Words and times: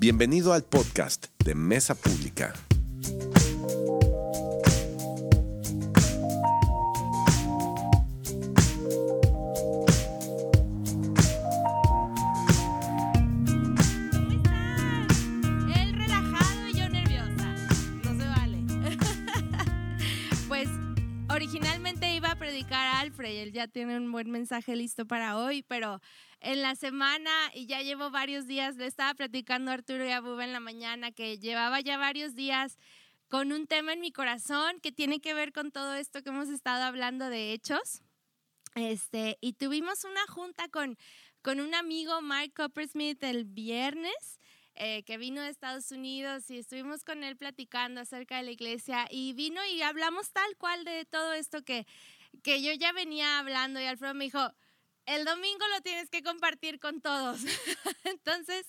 Bienvenido 0.00 0.52
al 0.52 0.62
podcast 0.62 1.26
de 1.44 1.56
Mesa 1.56 1.96
Pública. 1.96 2.54
Él 15.74 15.92
relajado 15.94 16.68
y 16.68 16.78
yo 16.78 16.88
nerviosa. 16.88 17.56
No 18.04 18.16
se 18.16 18.28
vale. 18.28 18.58
pues 20.48 20.68
originalmente 21.28 22.14
iba 22.14 22.30
a 22.30 22.38
predicar 22.38 22.86
a 22.86 23.00
Alfred 23.00 23.42
él 23.42 23.52
ya 23.52 23.66
tiene 23.66 23.96
un 23.96 24.12
buen 24.12 24.30
mensaje 24.30 24.76
listo 24.76 25.06
para 25.06 25.36
hoy, 25.38 25.64
pero 25.66 26.00
en 26.40 26.62
la 26.62 26.74
semana 26.76 27.30
y 27.54 27.66
ya 27.66 27.82
llevo 27.82 28.10
varios 28.10 28.46
días, 28.46 28.76
le 28.76 28.86
estaba 28.86 29.14
platicando 29.14 29.70
a 29.70 29.74
Arturo 29.74 30.04
y 30.06 30.10
a 30.10 30.20
Buba 30.20 30.44
en 30.44 30.52
la 30.52 30.60
mañana 30.60 31.10
que 31.12 31.38
llevaba 31.38 31.80
ya 31.80 31.98
varios 31.98 32.34
días 32.34 32.78
con 33.28 33.52
un 33.52 33.66
tema 33.66 33.92
en 33.92 34.00
mi 34.00 34.12
corazón 34.12 34.80
que 34.80 34.92
tiene 34.92 35.20
que 35.20 35.34
ver 35.34 35.52
con 35.52 35.70
todo 35.72 35.94
esto 35.94 36.22
que 36.22 36.30
hemos 36.30 36.48
estado 36.48 36.84
hablando 36.84 37.28
de 37.28 37.52
hechos. 37.52 38.02
Este, 38.74 39.38
y 39.40 39.54
tuvimos 39.54 40.04
una 40.04 40.26
junta 40.28 40.68
con, 40.68 40.96
con 41.42 41.60
un 41.60 41.74
amigo, 41.74 42.20
Mark 42.22 42.52
Coppersmith, 42.54 43.22
el 43.24 43.44
viernes. 43.44 44.38
eh, 44.80 45.02
que 45.02 45.18
vino 45.18 45.42
de 45.42 45.48
Estados 45.50 45.90
Unidos 45.90 46.48
y 46.50 46.58
estuvimos 46.58 47.02
con 47.02 47.24
él 47.24 47.36
platicando 47.36 48.00
acerca 48.00 48.36
de 48.36 48.44
la 48.44 48.52
iglesia 48.52 49.08
y 49.10 49.32
vino 49.32 49.60
y 49.66 49.82
hablamos 49.82 50.30
tal 50.30 50.56
cual 50.56 50.84
de 50.84 51.04
todo 51.04 51.32
esto 51.32 51.64
que, 51.64 51.84
que 52.44 52.62
yo 52.62 52.72
ya 52.74 52.92
venía 52.92 53.40
hablando 53.40 53.80
y 53.80 53.84
Alfredo 53.86 54.14
me 54.14 54.26
dijo, 54.26 54.52
el 55.08 55.24
domingo 55.24 55.64
lo 55.74 55.80
tienes 55.80 56.10
que 56.10 56.22
compartir 56.22 56.78
con 56.78 57.00
todos. 57.00 57.40
Entonces, 58.04 58.66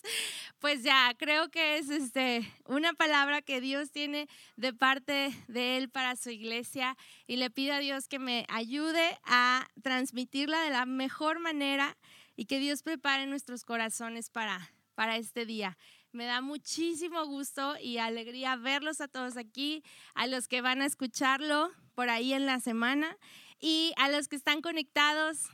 pues 0.60 0.84
ya, 0.84 1.14
creo 1.18 1.50
que 1.50 1.78
es 1.78 1.90
este, 1.90 2.50
una 2.66 2.94
palabra 2.94 3.42
que 3.42 3.60
Dios 3.60 3.92
tiene 3.92 4.28
de 4.56 4.74
parte 4.74 5.32
de 5.48 5.78
Él 5.78 5.90
para 5.90 6.16
su 6.16 6.30
iglesia 6.30 6.96
y 7.28 7.36
le 7.36 7.50
pido 7.50 7.74
a 7.74 7.80
Dios 7.80 8.08
que 8.08 8.20
me 8.20 8.46
ayude 8.48 9.20
a 9.26 9.68
transmitirla 9.84 10.62
de 10.62 10.70
la 10.70 10.86
mejor 10.86 11.40
manera 11.40 11.98
y 12.38 12.46
que 12.46 12.60
Dios 12.60 12.84
prepare 12.84 13.28
nuestros 13.28 13.66
corazones 13.66 14.30
para, 14.30 14.72
para 14.96 15.18
este 15.18 15.46
día. 15.46 15.78
Me 16.14 16.24
da 16.24 16.40
muchísimo 16.40 17.26
gusto 17.26 17.76
y 17.82 17.98
alegría 17.98 18.56
verlos 18.56 19.02
a 19.02 19.10
todos 19.10 19.36
aquí, 19.36 19.84
a 20.16 20.26
los 20.26 20.48
que 20.48 20.62
van 20.62 20.82
a 20.82 20.86
escucharlo 20.86 21.70
por 21.96 22.10
ahí 22.10 22.32
en 22.32 22.46
la 22.46 22.62
semana 22.62 23.18
y 23.60 23.94
a 23.98 24.08
los 24.08 24.30
que 24.30 24.38
están 24.38 24.62
conectados 24.62 25.50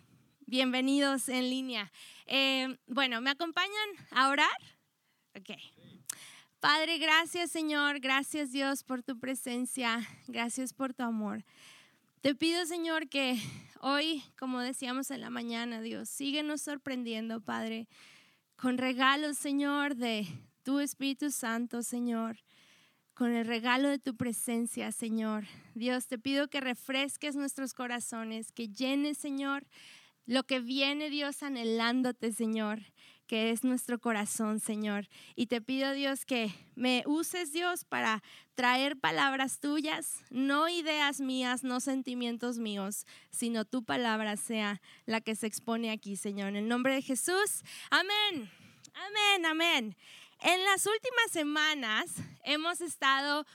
Bienvenidos 0.48 1.28
en 1.28 1.50
línea. 1.50 1.92
Eh, 2.28 2.78
bueno, 2.86 3.20
¿me 3.20 3.32
acompañan 3.32 3.90
a 4.12 4.30
orar? 4.30 4.48
Ok. 5.36 5.58
Padre, 6.60 7.00
gracias 7.00 7.50
Señor, 7.50 8.00
gracias 8.00 8.52
Dios 8.52 8.84
por 8.84 9.02
tu 9.02 9.20
presencia, 9.20 10.08
gracias 10.28 10.72
por 10.72 10.94
tu 10.94 11.02
amor. 11.02 11.44
Te 12.22 12.36
pido 12.36 12.64
Señor 12.68 13.10
que 13.10 13.40
hoy, 13.82 14.24
como 14.38 14.60
decíamos 14.60 15.10
en 15.10 15.22
la 15.22 15.32
mañana, 15.32 15.82
Dios, 15.82 16.10
síguenos 16.10 16.62
sorprendiendo, 16.62 17.42
Padre, 17.42 17.88
con 18.56 18.78
regalos, 18.78 19.40
Señor, 19.40 19.96
de 19.96 20.28
tu 20.62 20.80
Espíritu 20.80 21.32
Santo, 21.32 21.82
Señor 21.82 22.38
con 23.16 23.32
el 23.32 23.48
regalo 23.48 23.88
de 23.88 23.98
tu 23.98 24.18
presencia, 24.18 24.92
Señor. 24.92 25.46
Dios, 25.74 26.08
te 26.08 26.20
pido 26.20 26.50
que 26.50 26.60
refresques 26.60 27.38
nuestros 27.38 27.74
corazones, 27.74 28.52
que 28.52 28.68
llenes, 28.68 29.18
Señor, 29.18 29.66
lo 30.26 30.44
que 30.44 30.60
viene 30.60 31.10
Dios 31.10 31.44
anhelándote, 31.44 32.32
Señor, 32.32 32.80
que 33.28 33.52
es 33.52 33.64
nuestro 33.64 34.00
corazón, 34.00 34.60
Señor. 34.60 35.08
Y 35.36 35.48
te 35.48 35.62
pido, 35.62 35.94
Dios, 35.94 36.26
que 36.26 36.52
me 36.76 37.04
uses, 37.06 37.52
Dios, 37.52 37.84
para 37.84 38.24
traer 38.54 38.98
palabras 38.98 39.60
tuyas, 39.60 40.24
no 40.30 40.70
ideas 40.70 41.20
mías, 41.20 41.64
no 41.64 41.80
sentimientos 41.80 42.58
míos, 42.58 43.06
sino 43.32 43.66
tu 43.66 43.84
palabra 43.84 44.38
sea 44.38 44.82
la 45.06 45.22
que 45.22 45.36
se 45.36 45.48
expone 45.48 45.92
aquí, 45.92 46.16
Señor. 46.16 46.50
En 46.50 46.56
el 46.58 46.68
nombre 46.68 46.94
de 46.94 47.02
Jesús, 47.02 47.64
amén, 47.90 48.52
amén, 48.94 49.46
amén. 49.46 49.98
En 50.42 50.64
las 50.66 50.86
últimas 50.86 51.32
semanas 51.32 52.06
hemos 52.44 52.82
estado 52.82 53.46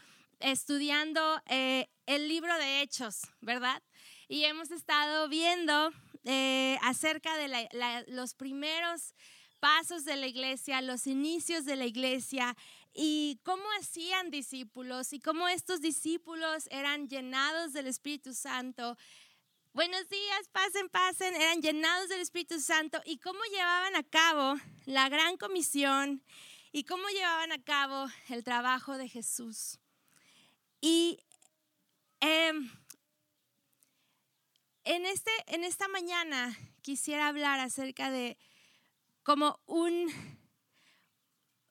estudiando 0.41 1.21
eh, 1.47 1.89
el 2.07 2.29
libro 2.29 2.57
de 2.59 2.81
Hechos, 2.81 3.23
¿verdad? 3.41 3.83
Y 4.29 4.45
hemos 4.45 4.71
estado 4.71 5.29
viendo 5.29 5.93
eh, 6.25 6.79
acerca 6.83 7.37
de 7.37 8.05
los 8.09 8.35
primeros 8.35 9.15
pasos 9.59 10.05
de 10.05 10.17
la 10.17 10.27
iglesia, 10.27 10.81
los 10.81 11.07
inicios 11.07 11.65
de 11.65 11.77
la 11.77 11.87
iglesia 11.87 12.57
y 12.93 13.39
cómo 13.45 13.65
hacían 13.79 14.31
discípulos 14.31 15.13
y 15.13 15.21
cómo 15.21 15.49
estos 15.49 15.81
discípulos 15.81 16.67
eran 16.71 17.09
llenados 17.09 17.73
del 17.73 17.87
Espíritu 17.87 18.35
Santo. 18.35 18.97
Buenos 19.73 20.09
días, 20.09 20.49
pasen, 20.51 20.89
pasen, 20.89 21.35
eran 21.37 21.63
llenados 21.63 22.09
del 22.09 22.21
Espíritu 22.21 22.59
Santo 22.61 23.01
y 23.05 23.19
cómo 23.19 23.39
llevaban 23.53 23.95
a 23.95 24.03
cabo 24.03 24.55
la 24.87 25.09
gran 25.09 25.37
comisión 25.37 26.25
y 26.73 26.85
cómo 26.85 27.07
llevaban 27.09 27.53
a 27.53 27.63
cabo 27.63 28.07
el 28.29 28.43
trabajo 28.43 28.97
de 28.97 29.09
Jesús. 29.09 29.79
Y 30.81 31.19
eh, 32.21 32.53
en, 34.85 35.07
este, 35.07 35.31
en 35.47 35.65
esta 35.65 35.89
mañana 35.89 36.57
quisiera 36.83 37.29
hablar 37.29 37.61
acerca 37.61 38.11
de 38.11 38.39
como 39.23 39.61
un, 39.67 40.09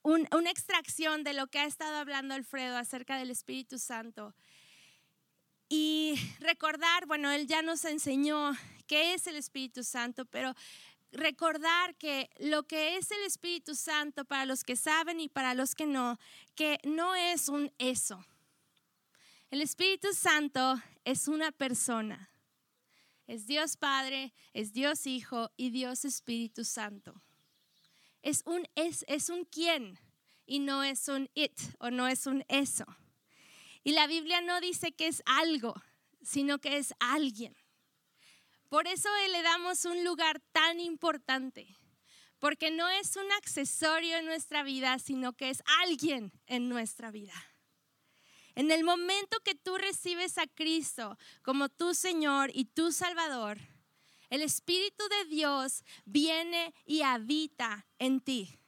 un, 0.03 0.27
una 0.31 0.51
extracción 0.51 1.23
de 1.23 1.33
lo 1.33 1.47
que 1.47 1.59
ha 1.59 1.65
estado 1.65 1.97
hablando 1.97 2.35
Alfredo 2.35 2.77
acerca 2.77 3.17
del 3.17 3.31
Espíritu 3.31 3.79
Santo. 3.79 4.35
Y 5.67 6.15
recordar, 6.39 7.05
bueno, 7.05 7.31
él 7.31 7.47
ya 7.47 7.61
nos 7.61 7.85
enseñó 7.85 8.53
qué 8.87 9.13
es 9.13 9.27
el 9.27 9.35
Espíritu 9.35 9.83
Santo, 9.83 10.25
pero 10.25 10.55
recordar 11.11 11.95
que 11.95 12.29
lo 12.39 12.63
que 12.63 12.97
es 12.97 13.11
el 13.11 13.23
Espíritu 13.23 13.75
Santo 13.75 14.25
para 14.25 14.45
los 14.45 14.63
que 14.63 14.75
saben 14.75 15.19
y 15.19 15.29
para 15.29 15.53
los 15.53 15.75
que 15.75 15.85
no, 15.85 16.19
que 16.55 16.79
no 16.83 17.15
es 17.15 17.49
un 17.49 17.71
eso. 17.77 18.25
El 19.51 19.61
Espíritu 19.61 20.13
Santo 20.13 20.81
es 21.05 21.27
una 21.27 21.51
persona. 21.51 22.28
Es 23.29 23.45
Dios 23.45 23.77
Padre, 23.77 24.33
es 24.53 24.73
Dios 24.73 25.05
Hijo 25.05 25.51
y 25.55 25.69
Dios 25.69 26.03
Espíritu 26.03 26.65
Santo. 26.65 27.21
Es 28.23 28.41
un 28.47 28.67
es, 28.73 29.05
es 29.07 29.29
un 29.29 29.45
quién 29.45 29.99
y 30.47 30.57
no 30.57 30.83
es 30.83 31.07
un 31.07 31.29
it 31.35 31.53
o 31.77 31.91
no 31.91 32.07
es 32.07 32.25
un 32.25 32.43
eso. 32.47 32.85
Y 33.83 33.91
la 33.91 34.07
Biblia 34.07 34.41
no 34.41 34.59
dice 34.59 34.93
que 34.93 35.05
es 35.05 35.21
algo, 35.27 35.79
sino 36.23 36.57
que 36.57 36.77
es 36.77 36.95
alguien. 36.99 37.55
Por 38.67 38.87
eso 38.87 39.09
le 39.31 39.43
damos 39.43 39.85
un 39.85 40.03
lugar 40.03 40.41
tan 40.51 40.79
importante, 40.79 41.67
porque 42.39 42.71
no 42.71 42.89
es 42.89 43.15
un 43.15 43.31
accesorio 43.33 44.17
en 44.17 44.25
nuestra 44.25 44.63
vida, 44.63 44.97
sino 44.97 45.33
que 45.33 45.51
es 45.51 45.61
alguien 45.83 46.31
en 46.47 46.67
nuestra 46.67 47.11
vida. 47.11 47.48
En 48.59 48.71
el 48.71 48.83
momento 48.83 49.39
que 49.39 49.55
tú 49.55 49.77
recibes 49.77 50.37
a 50.37 50.45
Cristo 50.45 51.17
como 51.43 51.69
tu 51.69 51.93
Señor 51.93 52.51
y 52.53 52.65
tu 52.65 52.91
Salvador, 52.91 53.57
el 54.29 54.41
Espíritu 54.41 55.01
de 55.07 55.29
Dios 55.33 55.85
viene 56.03 56.73
y 56.85 57.01
habita 57.01 57.87
en 57.99 58.19
ti. 58.19 58.59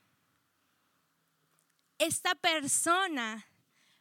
Esta 1.97 2.35
persona 2.35 3.45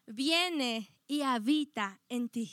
viene 0.06 0.96
y 1.08 1.22
habita 1.22 2.00
en 2.08 2.28
ti. 2.28 2.52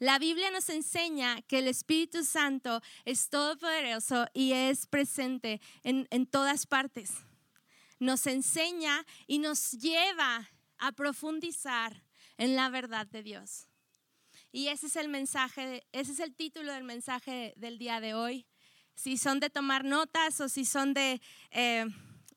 La 0.00 0.18
Biblia 0.18 0.50
nos 0.50 0.68
enseña 0.68 1.42
que 1.42 1.60
el 1.60 1.68
Espíritu 1.68 2.24
Santo 2.24 2.82
es 3.04 3.28
todopoderoso 3.28 4.26
y 4.34 4.50
es 4.50 4.88
presente 4.88 5.60
en, 5.84 6.08
en, 6.10 6.26
todas 6.26 6.66
partes. 6.66 7.12
Nos 8.00 8.26
enseña 8.26 9.06
y 9.28 9.38
nos 9.38 9.70
lleva 9.70 10.50
a 10.78 10.90
profundizar 10.90 12.04
en 12.38 12.56
la 12.56 12.68
verdad 12.68 13.06
de 13.06 13.22
Dios. 13.22 13.68
Y 14.52 14.68
ese 14.68 14.86
es 14.86 14.96
el 14.96 15.08
mensaje, 15.08 15.86
ese 15.92 16.12
es 16.12 16.20
el 16.20 16.34
título 16.34 16.72
del 16.72 16.84
mensaje 16.84 17.52
del 17.56 17.78
día 17.78 18.00
de 18.00 18.14
hoy. 18.14 18.46
Si 18.94 19.18
son 19.18 19.40
de 19.40 19.50
tomar 19.50 19.84
notas 19.84 20.40
o 20.40 20.48
si 20.48 20.64
son 20.64 20.94
de 20.94 21.20
eh, 21.50 21.86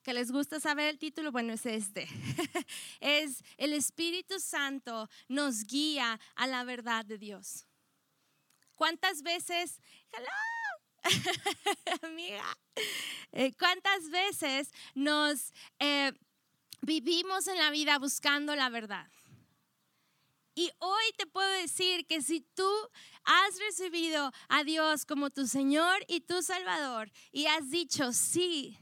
que 0.02 0.14
les 0.14 0.30
gusta 0.30 0.60
saber 0.60 0.88
el 0.88 0.98
título, 0.98 1.32
bueno, 1.32 1.52
es 1.52 1.66
este. 1.66 2.08
es 3.00 3.42
el 3.56 3.72
Espíritu 3.72 4.38
Santo 4.40 5.08
nos 5.28 5.64
guía 5.64 6.20
a 6.34 6.46
la 6.46 6.64
verdad 6.64 7.04
de 7.04 7.18
Dios. 7.18 7.66
¿Cuántas 8.74 9.22
veces, 9.22 9.78
hello, 10.12 10.28
amiga, 12.02 12.44
eh, 13.32 13.52
cuántas 13.58 14.10
veces 14.10 14.72
nos 14.94 15.52
eh, 15.78 16.12
vivimos 16.80 17.46
en 17.46 17.58
la 17.58 17.70
vida 17.70 17.98
buscando 17.98 18.56
la 18.56 18.68
verdad? 18.70 19.06
Y 20.60 20.70
hoy 20.78 21.04
te 21.16 21.26
puedo 21.26 21.48
decir 21.52 22.06
que 22.06 22.20
si 22.20 22.42
tú 22.42 22.70
has 23.24 23.58
recibido 23.60 24.30
a 24.50 24.62
Dios 24.62 25.06
como 25.06 25.30
tu 25.30 25.46
Señor 25.46 26.04
y 26.06 26.20
tu 26.20 26.42
Salvador 26.42 27.10
y 27.32 27.46
has 27.46 27.70
dicho 27.70 28.12
sí, 28.12 28.76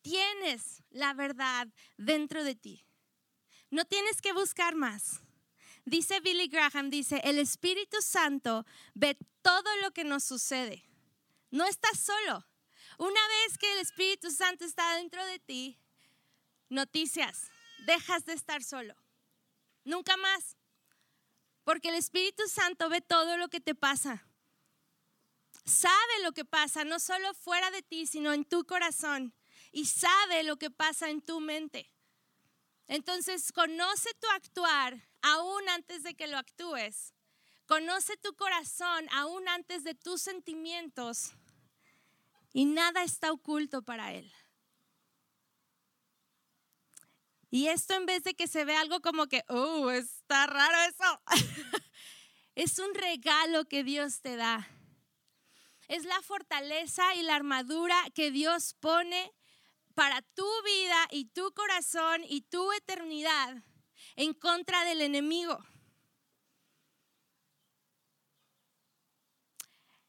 tienes 0.00 0.82
la 0.88 1.12
verdad 1.12 1.68
dentro 1.98 2.42
de 2.42 2.54
ti. 2.54 2.86
No 3.68 3.84
tienes 3.84 4.22
que 4.22 4.32
buscar 4.32 4.76
más. 4.76 5.20
Dice 5.84 6.20
Billy 6.20 6.48
Graham, 6.48 6.88
dice, 6.88 7.20
el 7.22 7.38
Espíritu 7.38 8.00
Santo 8.00 8.64
ve 8.94 9.18
todo 9.42 9.76
lo 9.82 9.90
que 9.90 10.04
nos 10.04 10.24
sucede. 10.24 10.88
No 11.50 11.66
estás 11.66 12.00
solo. 12.00 12.46
Una 12.96 13.20
vez 13.28 13.58
que 13.58 13.70
el 13.74 13.80
Espíritu 13.80 14.30
Santo 14.30 14.64
está 14.64 14.96
dentro 14.96 15.22
de 15.26 15.38
ti, 15.38 15.78
noticias, 16.70 17.50
dejas 17.84 18.24
de 18.24 18.32
estar 18.32 18.62
solo. 18.62 18.94
Nunca 19.84 20.16
más. 20.16 20.56
Porque 21.70 21.90
el 21.90 21.94
Espíritu 21.94 22.48
Santo 22.48 22.88
ve 22.88 23.00
todo 23.00 23.36
lo 23.36 23.48
que 23.48 23.60
te 23.60 23.76
pasa. 23.76 24.26
Sabe 25.64 26.22
lo 26.24 26.32
que 26.32 26.44
pasa, 26.44 26.82
no 26.82 26.98
solo 26.98 27.32
fuera 27.32 27.70
de 27.70 27.80
ti, 27.80 28.08
sino 28.08 28.32
en 28.32 28.44
tu 28.44 28.64
corazón. 28.64 29.32
Y 29.70 29.86
sabe 29.86 30.42
lo 30.42 30.56
que 30.56 30.72
pasa 30.72 31.10
en 31.10 31.22
tu 31.22 31.38
mente. 31.38 31.88
Entonces, 32.88 33.52
conoce 33.52 34.12
tu 34.14 34.26
actuar 34.30 35.08
aún 35.22 35.68
antes 35.68 36.02
de 36.02 36.16
que 36.16 36.26
lo 36.26 36.38
actúes. 36.38 37.14
Conoce 37.66 38.16
tu 38.16 38.34
corazón 38.34 39.08
aún 39.12 39.46
antes 39.46 39.84
de 39.84 39.94
tus 39.94 40.22
sentimientos. 40.22 41.34
Y 42.52 42.64
nada 42.64 43.04
está 43.04 43.30
oculto 43.30 43.82
para 43.82 44.12
Él. 44.12 44.28
Y 47.50 47.66
esto 47.66 47.94
en 47.94 48.06
vez 48.06 48.22
de 48.22 48.34
que 48.34 48.46
se 48.46 48.64
vea 48.64 48.80
algo 48.80 49.00
como 49.00 49.26
que, 49.26 49.42
oh, 49.48 49.90
está 49.90 50.46
raro 50.46 50.76
eso, 50.88 51.22
es 52.54 52.78
un 52.78 52.94
regalo 52.94 53.66
que 53.66 53.82
Dios 53.82 54.20
te 54.22 54.36
da. 54.36 54.68
Es 55.88 56.04
la 56.04 56.22
fortaleza 56.22 57.14
y 57.16 57.22
la 57.22 57.34
armadura 57.34 57.96
que 58.14 58.30
Dios 58.30 58.74
pone 58.78 59.32
para 59.94 60.22
tu 60.22 60.46
vida 60.64 61.08
y 61.10 61.24
tu 61.26 61.52
corazón 61.52 62.22
y 62.28 62.42
tu 62.42 62.70
eternidad 62.72 63.64
en 64.14 64.32
contra 64.34 64.84
del 64.84 65.00
enemigo. 65.00 65.58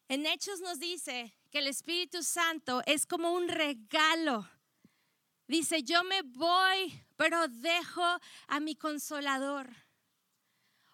En 0.07 0.25
Hechos 0.25 0.59
nos 0.59 0.77
dice 0.77 1.33
que 1.49 1.59
el 1.59 1.67
Espíritu 1.67 2.21
Santo 2.21 2.83
es 2.85 3.07
como 3.07 3.33
un 3.33 3.47
regalo. 3.47 4.47
Dice, 5.47 5.83
yo 5.83 6.03
me 6.03 6.21
voy, 6.21 7.01
pero 7.21 7.47
dejo 7.47 8.19
a 8.47 8.59
mi 8.59 8.75
consolador. 8.75 9.69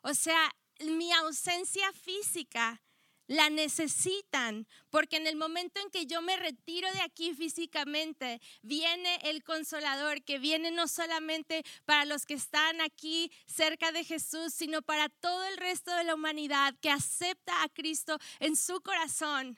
O 0.01 0.13
sea, 0.13 0.53
mi 0.81 1.09
ausencia 1.13 1.89
física 1.93 2.81
la 3.27 3.49
necesitan, 3.49 4.67
porque 4.89 5.15
en 5.15 5.25
el 5.25 5.37
momento 5.37 5.79
en 5.79 5.89
que 5.89 6.05
yo 6.05 6.21
me 6.21 6.35
retiro 6.35 6.91
de 6.91 6.99
aquí 6.99 7.33
físicamente, 7.33 8.41
viene 8.61 9.21
el 9.23 9.41
consolador, 9.41 10.21
que 10.21 10.37
viene 10.37 10.69
no 10.69 10.89
solamente 10.89 11.63
para 11.85 12.03
los 12.03 12.25
que 12.25 12.33
están 12.33 12.81
aquí 12.81 13.31
cerca 13.45 13.93
de 13.93 14.03
Jesús, 14.03 14.53
sino 14.53 14.81
para 14.81 15.07
todo 15.07 15.45
el 15.45 15.55
resto 15.55 15.95
de 15.95 16.03
la 16.03 16.15
humanidad 16.15 16.75
que 16.81 16.89
acepta 16.89 17.63
a 17.63 17.69
Cristo 17.69 18.17
en 18.41 18.57
su 18.57 18.81
corazón. 18.81 19.57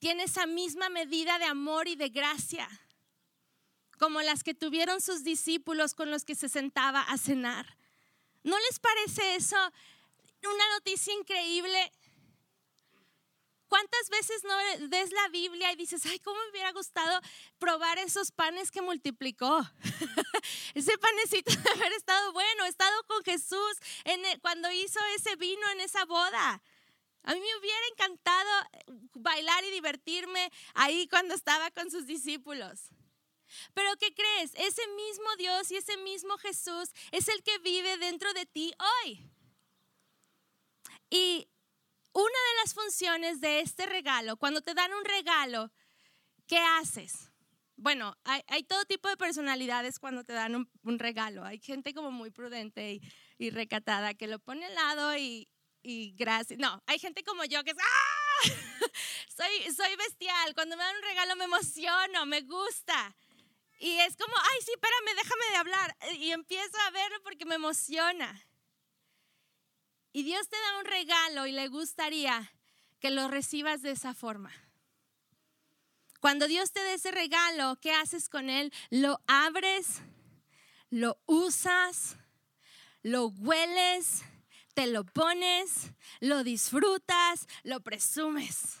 Tiene 0.00 0.22
esa 0.22 0.46
misma 0.46 0.88
medida 0.88 1.38
de 1.38 1.44
amor 1.44 1.88
y 1.88 1.96
de 1.96 2.08
gracia, 2.08 2.66
como 3.98 4.22
las 4.22 4.42
que 4.44 4.54
tuvieron 4.54 5.00
sus 5.00 5.24
discípulos 5.24 5.94
con 5.94 6.10
los 6.10 6.24
que 6.24 6.34
se 6.34 6.48
sentaba 6.48 7.02
a 7.02 7.18
cenar. 7.18 7.76
¿No 8.42 8.58
les 8.58 8.78
parece 8.78 9.34
eso 9.34 9.56
una 10.42 10.68
noticia 10.74 11.12
increíble? 11.12 11.92
¿Cuántas 13.68 14.08
veces 14.08 14.44
no 14.44 14.54
ves 14.88 15.12
la 15.12 15.28
Biblia 15.28 15.70
y 15.72 15.76
dices, 15.76 16.06
ay, 16.06 16.18
cómo 16.20 16.40
me 16.40 16.50
hubiera 16.50 16.72
gustado 16.72 17.20
probar 17.58 17.98
esos 17.98 18.32
panes 18.32 18.70
que 18.70 18.80
multiplicó? 18.80 19.60
ese 20.74 20.96
panecito 20.96 21.52
de 21.52 21.70
haber 21.70 21.92
estado 21.92 22.32
bueno, 22.32 22.64
estado 22.64 23.02
con 23.06 23.22
Jesús 23.24 23.76
en 24.04 24.22
cuando 24.40 24.70
hizo 24.72 24.98
ese 25.16 25.36
vino 25.36 25.68
en 25.70 25.80
esa 25.80 26.06
boda. 26.06 26.62
A 27.24 27.34
mí 27.34 27.40
me 27.40 27.58
hubiera 27.58 27.86
encantado 27.92 28.50
bailar 29.14 29.62
y 29.64 29.70
divertirme 29.70 30.50
ahí 30.72 31.06
cuando 31.08 31.34
estaba 31.34 31.70
con 31.70 31.90
sus 31.90 32.06
discípulos. 32.06 32.88
Pero 33.74 33.90
¿qué 33.98 34.14
crees? 34.14 34.52
Ese 34.54 34.86
mismo 34.88 35.36
Dios 35.36 35.70
y 35.70 35.76
ese 35.76 35.96
mismo 35.98 36.36
Jesús 36.38 36.90
es 37.12 37.28
el 37.28 37.42
que 37.42 37.58
vive 37.58 37.96
dentro 37.98 38.32
de 38.34 38.46
ti 38.46 38.72
hoy. 39.04 39.30
Y 41.10 41.48
una 42.12 42.24
de 42.24 42.60
las 42.62 42.74
funciones 42.74 43.40
de 43.40 43.60
este 43.60 43.86
regalo, 43.86 44.36
cuando 44.36 44.60
te 44.60 44.74
dan 44.74 44.92
un 44.92 45.04
regalo, 45.04 45.70
¿qué 46.46 46.58
haces? 46.58 47.30
Bueno, 47.76 48.16
hay, 48.24 48.64
todo 48.64 48.84
tipo 48.86 49.08
de 49.08 49.16
personalidades 49.16 50.00
cuando 50.00 50.24
te 50.24 50.32
dan 50.32 50.68
un, 50.82 50.98
regalo. 50.98 51.44
Hay 51.44 51.60
gente 51.60 51.94
como 51.94 52.10
muy 52.10 52.30
prudente 52.32 53.00
y, 53.38 53.50
recatada 53.50 54.14
que 54.14 54.26
lo 54.26 54.40
pone 54.40 54.66
al 54.66 54.74
lado 54.74 55.16
y, 55.16 55.48
gracias. 56.16 56.58
No, 56.58 56.82
hay 56.86 56.98
gente 56.98 57.22
como 57.22 57.44
yo 57.44 57.62
que 57.62 57.70
es, 57.70 57.76
¡ah! 57.78 58.42
soy, 59.36 59.72
soy 59.72 59.94
bestial. 59.96 60.54
Cuando 60.54 60.76
me 60.76 60.82
dan 60.82 60.96
un 60.96 61.02
regalo 61.02 61.36
me 61.36 61.44
emociono, 61.44 62.26
me 62.26 62.40
gusta. 62.40 63.14
Y 63.78 63.98
es 64.00 64.16
como, 64.16 64.34
ay, 64.36 64.58
sí, 64.64 64.72
espérame, 64.72 65.16
déjame 65.16 65.44
de 65.50 65.56
hablar. 65.56 65.96
Y 66.18 66.32
empiezo 66.32 66.76
a 66.86 66.90
verlo 66.90 67.22
porque 67.22 67.44
me 67.44 67.54
emociona. 67.54 68.44
Y 70.12 70.24
Dios 70.24 70.48
te 70.48 70.56
da 70.56 70.78
un 70.80 70.84
regalo 70.84 71.46
y 71.46 71.52
le 71.52 71.68
gustaría 71.68 72.52
que 72.98 73.10
lo 73.10 73.28
recibas 73.28 73.82
de 73.82 73.92
esa 73.92 74.14
forma. 74.14 74.52
Cuando 76.20 76.48
Dios 76.48 76.72
te 76.72 76.82
da 76.82 76.94
ese 76.94 77.12
regalo, 77.12 77.78
¿qué 77.80 77.92
haces 77.92 78.28
con 78.28 78.50
él? 78.50 78.72
Lo 78.90 79.20
abres, 79.28 80.00
lo 80.90 81.20
usas, 81.26 82.16
lo 83.02 83.28
hueles, 83.28 84.24
te 84.74 84.88
lo 84.88 85.04
pones, 85.04 85.92
lo 86.18 86.42
disfrutas, 86.42 87.46
lo 87.62 87.80
presumes. 87.80 88.80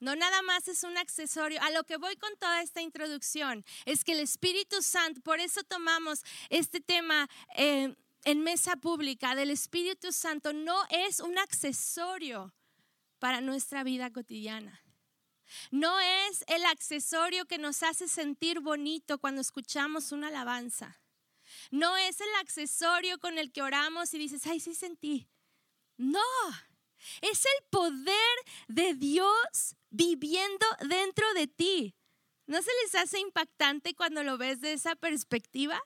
No 0.00 0.16
nada 0.16 0.42
más 0.42 0.66
es 0.66 0.82
un 0.82 0.96
accesorio. 0.96 1.62
A 1.62 1.70
lo 1.70 1.84
que 1.84 1.98
voy 1.98 2.16
con 2.16 2.34
toda 2.36 2.62
esta 2.62 2.80
introducción 2.80 3.64
es 3.84 4.02
que 4.02 4.12
el 4.12 4.20
Espíritu 4.20 4.82
Santo, 4.82 5.20
por 5.20 5.40
eso 5.40 5.62
tomamos 5.62 6.22
este 6.48 6.80
tema 6.80 7.28
eh, 7.54 7.94
en 8.24 8.42
mesa 8.42 8.76
pública 8.76 9.34
del 9.34 9.50
Espíritu 9.50 10.10
Santo, 10.12 10.52
no 10.52 10.82
es 10.88 11.20
un 11.20 11.38
accesorio 11.38 12.54
para 13.18 13.40
nuestra 13.40 13.84
vida 13.84 14.10
cotidiana. 14.10 14.82
No 15.70 15.98
es 16.00 16.44
el 16.46 16.64
accesorio 16.64 17.44
que 17.44 17.58
nos 17.58 17.82
hace 17.82 18.08
sentir 18.08 18.60
bonito 18.60 19.18
cuando 19.18 19.40
escuchamos 19.40 20.12
una 20.12 20.28
alabanza. 20.28 21.00
No 21.70 21.96
es 21.96 22.20
el 22.20 22.34
accesorio 22.40 23.18
con 23.18 23.38
el 23.38 23.52
que 23.52 23.62
oramos 23.62 24.14
y 24.14 24.18
dices, 24.18 24.46
ay, 24.46 24.60
sí 24.60 24.74
sentí. 24.74 25.28
No, 25.96 26.20
es 27.20 27.44
el 27.44 27.64
poder 27.70 28.14
de 28.68 28.94
Dios 28.94 29.76
viviendo 29.90 30.66
dentro 30.88 31.32
de 31.34 31.46
ti. 31.46 31.94
¿No 32.46 32.60
se 32.62 32.70
les 32.82 32.94
hace 32.96 33.20
impactante 33.20 33.94
cuando 33.94 34.22
lo 34.24 34.36
ves 34.36 34.60
de 34.60 34.72
esa 34.72 34.96
perspectiva? 34.96 35.80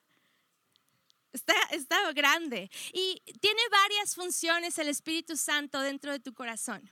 Está, 1.32 1.54
está 1.72 2.12
grande. 2.12 2.70
Y 2.92 3.20
tiene 3.40 3.60
varias 3.70 4.14
funciones 4.14 4.78
el 4.78 4.88
Espíritu 4.88 5.36
Santo 5.36 5.80
dentro 5.80 6.12
de 6.12 6.20
tu 6.20 6.32
corazón. 6.32 6.90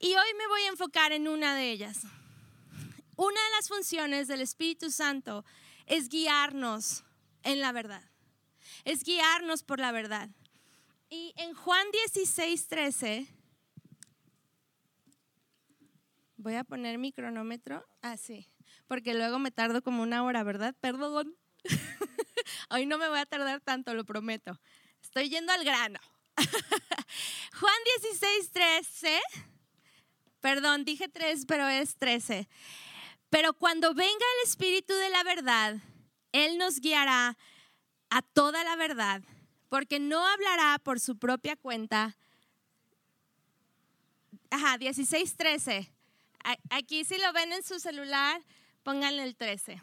Y 0.00 0.14
hoy 0.14 0.34
me 0.38 0.46
voy 0.46 0.62
a 0.62 0.68
enfocar 0.68 1.12
en 1.12 1.26
una 1.26 1.56
de 1.56 1.70
ellas. 1.72 1.98
Una 3.16 3.42
de 3.42 3.50
las 3.56 3.68
funciones 3.68 4.28
del 4.28 4.40
Espíritu 4.40 4.92
Santo 4.92 5.44
es 5.86 6.08
guiarnos 6.08 7.02
en 7.42 7.60
la 7.60 7.72
verdad. 7.72 8.04
Es 8.84 9.02
guiarnos 9.02 9.64
por 9.64 9.80
la 9.80 9.90
verdad. 9.90 10.30
Y 11.10 11.32
en 11.38 11.54
Juan 11.54 11.86
16, 11.90 12.68
13, 12.68 13.26
voy 16.36 16.54
a 16.54 16.64
poner 16.64 16.98
mi 16.98 17.12
cronómetro 17.12 17.82
así, 18.02 18.46
ah, 18.46 18.64
porque 18.86 19.14
luego 19.14 19.38
me 19.38 19.50
tardo 19.50 19.80
como 19.80 20.02
una 20.02 20.22
hora, 20.22 20.42
¿verdad? 20.42 20.74
Perdón. 20.80 21.34
Hoy 22.70 22.84
no 22.84 22.98
me 22.98 23.08
voy 23.08 23.20
a 23.20 23.24
tardar 23.24 23.62
tanto, 23.62 23.94
lo 23.94 24.04
prometo. 24.04 24.60
Estoy 25.02 25.30
yendo 25.30 25.50
al 25.50 25.64
grano. 25.64 25.98
Juan 27.58 27.74
16, 28.02 28.50
13. 28.52 29.20
Perdón, 30.40 30.84
dije 30.84 31.08
3, 31.08 31.46
pero 31.46 31.66
es 31.68 31.96
13. 31.96 32.46
Pero 33.30 33.54
cuando 33.54 33.94
venga 33.94 34.10
el 34.12 34.48
Espíritu 34.48 34.92
de 34.92 35.08
la 35.08 35.24
verdad, 35.24 35.76
Él 36.32 36.58
nos 36.58 36.80
guiará 36.80 37.38
a 38.10 38.20
toda 38.20 38.62
la 38.62 38.76
verdad 38.76 39.22
porque 39.68 40.00
no 40.00 40.26
hablará 40.26 40.78
por 40.78 41.00
su 41.00 41.18
propia 41.18 41.56
cuenta. 41.56 42.16
Ajá, 44.50 44.78
16, 44.78 45.36
13. 45.36 45.92
Aquí 46.70 47.04
si 47.04 47.18
lo 47.18 47.32
ven 47.32 47.52
en 47.52 47.62
su 47.62 47.78
celular, 47.80 48.42
pónganle 48.82 49.22
el 49.24 49.36
13. 49.36 49.82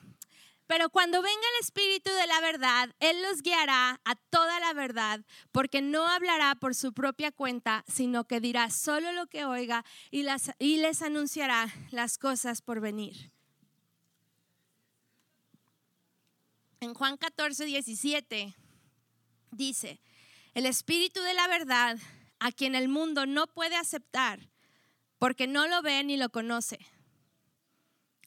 Pero 0.67 0.89
cuando 0.89 1.21
venga 1.21 1.35
el 1.35 1.63
Espíritu 1.63 2.09
de 2.09 2.25
la 2.25 2.41
verdad, 2.41 2.95
Él 2.99 3.21
los 3.21 3.43
guiará 3.43 4.01
a 4.03 4.15
toda 4.15 4.59
la 4.59 4.73
verdad, 4.73 5.23
porque 5.51 5.83
no 5.83 6.07
hablará 6.07 6.55
por 6.55 6.73
su 6.73 6.91
propia 6.91 7.31
cuenta, 7.31 7.85
sino 7.87 8.25
que 8.25 8.39
dirá 8.39 8.71
solo 8.71 9.11
lo 9.11 9.27
que 9.27 9.45
oiga 9.45 9.85
y 10.09 10.23
les 10.23 11.01
anunciará 11.03 11.71
las 11.91 12.17
cosas 12.17 12.63
por 12.63 12.79
venir. 12.79 13.31
En 16.79 16.95
Juan 16.95 17.17
14, 17.17 17.65
17 17.65 18.55
dice, 19.55 20.01
el 20.53 20.65
Espíritu 20.65 21.21
de 21.21 21.33
la 21.33 21.47
verdad, 21.47 21.97
a 22.39 22.51
quien 22.51 22.75
el 22.75 22.87
mundo 22.87 23.25
no 23.25 23.47
puede 23.47 23.75
aceptar, 23.75 24.49
porque 25.17 25.47
no 25.47 25.67
lo 25.67 25.81
ve 25.81 26.03
ni 26.03 26.17
lo 26.17 26.29
conoce. 26.29 26.79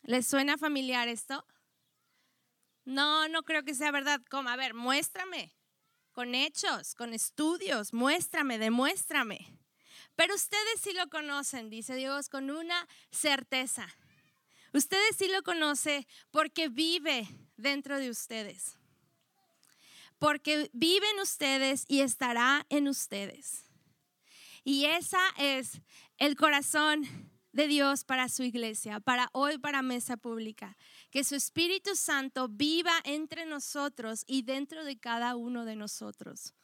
¿Les 0.02 0.26
suena 0.26 0.56
familiar 0.56 1.08
esto? 1.08 1.44
No, 2.84 3.28
no 3.28 3.42
creo 3.42 3.62
que 3.64 3.74
sea 3.74 3.90
verdad. 3.90 4.22
¿Cómo? 4.30 4.48
A 4.48 4.56
ver, 4.56 4.72
muéstrame. 4.72 5.52
Con 6.12 6.34
hechos, 6.34 6.94
con 6.94 7.12
estudios, 7.12 7.92
muéstrame, 7.92 8.58
demuéstrame. 8.58 9.58
Pero 10.16 10.34
ustedes 10.34 10.80
sí 10.80 10.92
lo 10.94 11.08
conocen, 11.10 11.70
dice 11.70 11.94
Dios, 11.94 12.28
con 12.28 12.50
una 12.50 12.88
certeza. 13.10 13.86
Ustedes 14.72 15.16
sí 15.16 15.28
lo 15.28 15.42
conocen 15.42 16.06
porque 16.30 16.68
vive 16.68 17.28
dentro 17.56 17.98
de 17.98 18.10
ustedes. 18.10 18.78
Porque 20.18 20.70
vive 20.72 21.08
en 21.10 21.20
ustedes 21.20 21.84
y 21.88 22.00
estará 22.00 22.66
en 22.70 22.88
ustedes. 22.88 23.64
Y 24.64 24.84
esa 24.86 25.20
es 25.38 25.80
el 26.18 26.36
corazón 26.36 27.04
de 27.52 27.68
Dios 27.68 28.04
para 28.04 28.28
su 28.28 28.42
iglesia, 28.42 29.00
para 29.00 29.30
hoy, 29.32 29.58
para 29.58 29.82
mesa 29.82 30.16
pública. 30.16 30.76
Que 31.10 31.24
su 31.24 31.34
Espíritu 31.34 31.96
Santo 31.96 32.48
viva 32.48 32.92
entre 33.04 33.46
nosotros 33.46 34.24
y 34.26 34.42
dentro 34.42 34.84
de 34.84 34.98
cada 34.98 35.36
uno 35.36 35.64
de 35.64 35.76
nosotros. 35.76 36.54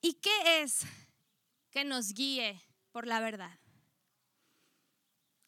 ¿Y 0.00 0.14
qué 0.14 0.62
es 0.62 0.80
que 1.70 1.84
nos 1.84 2.12
guíe 2.12 2.60
por 2.92 3.06
la 3.06 3.20
verdad? 3.20 3.58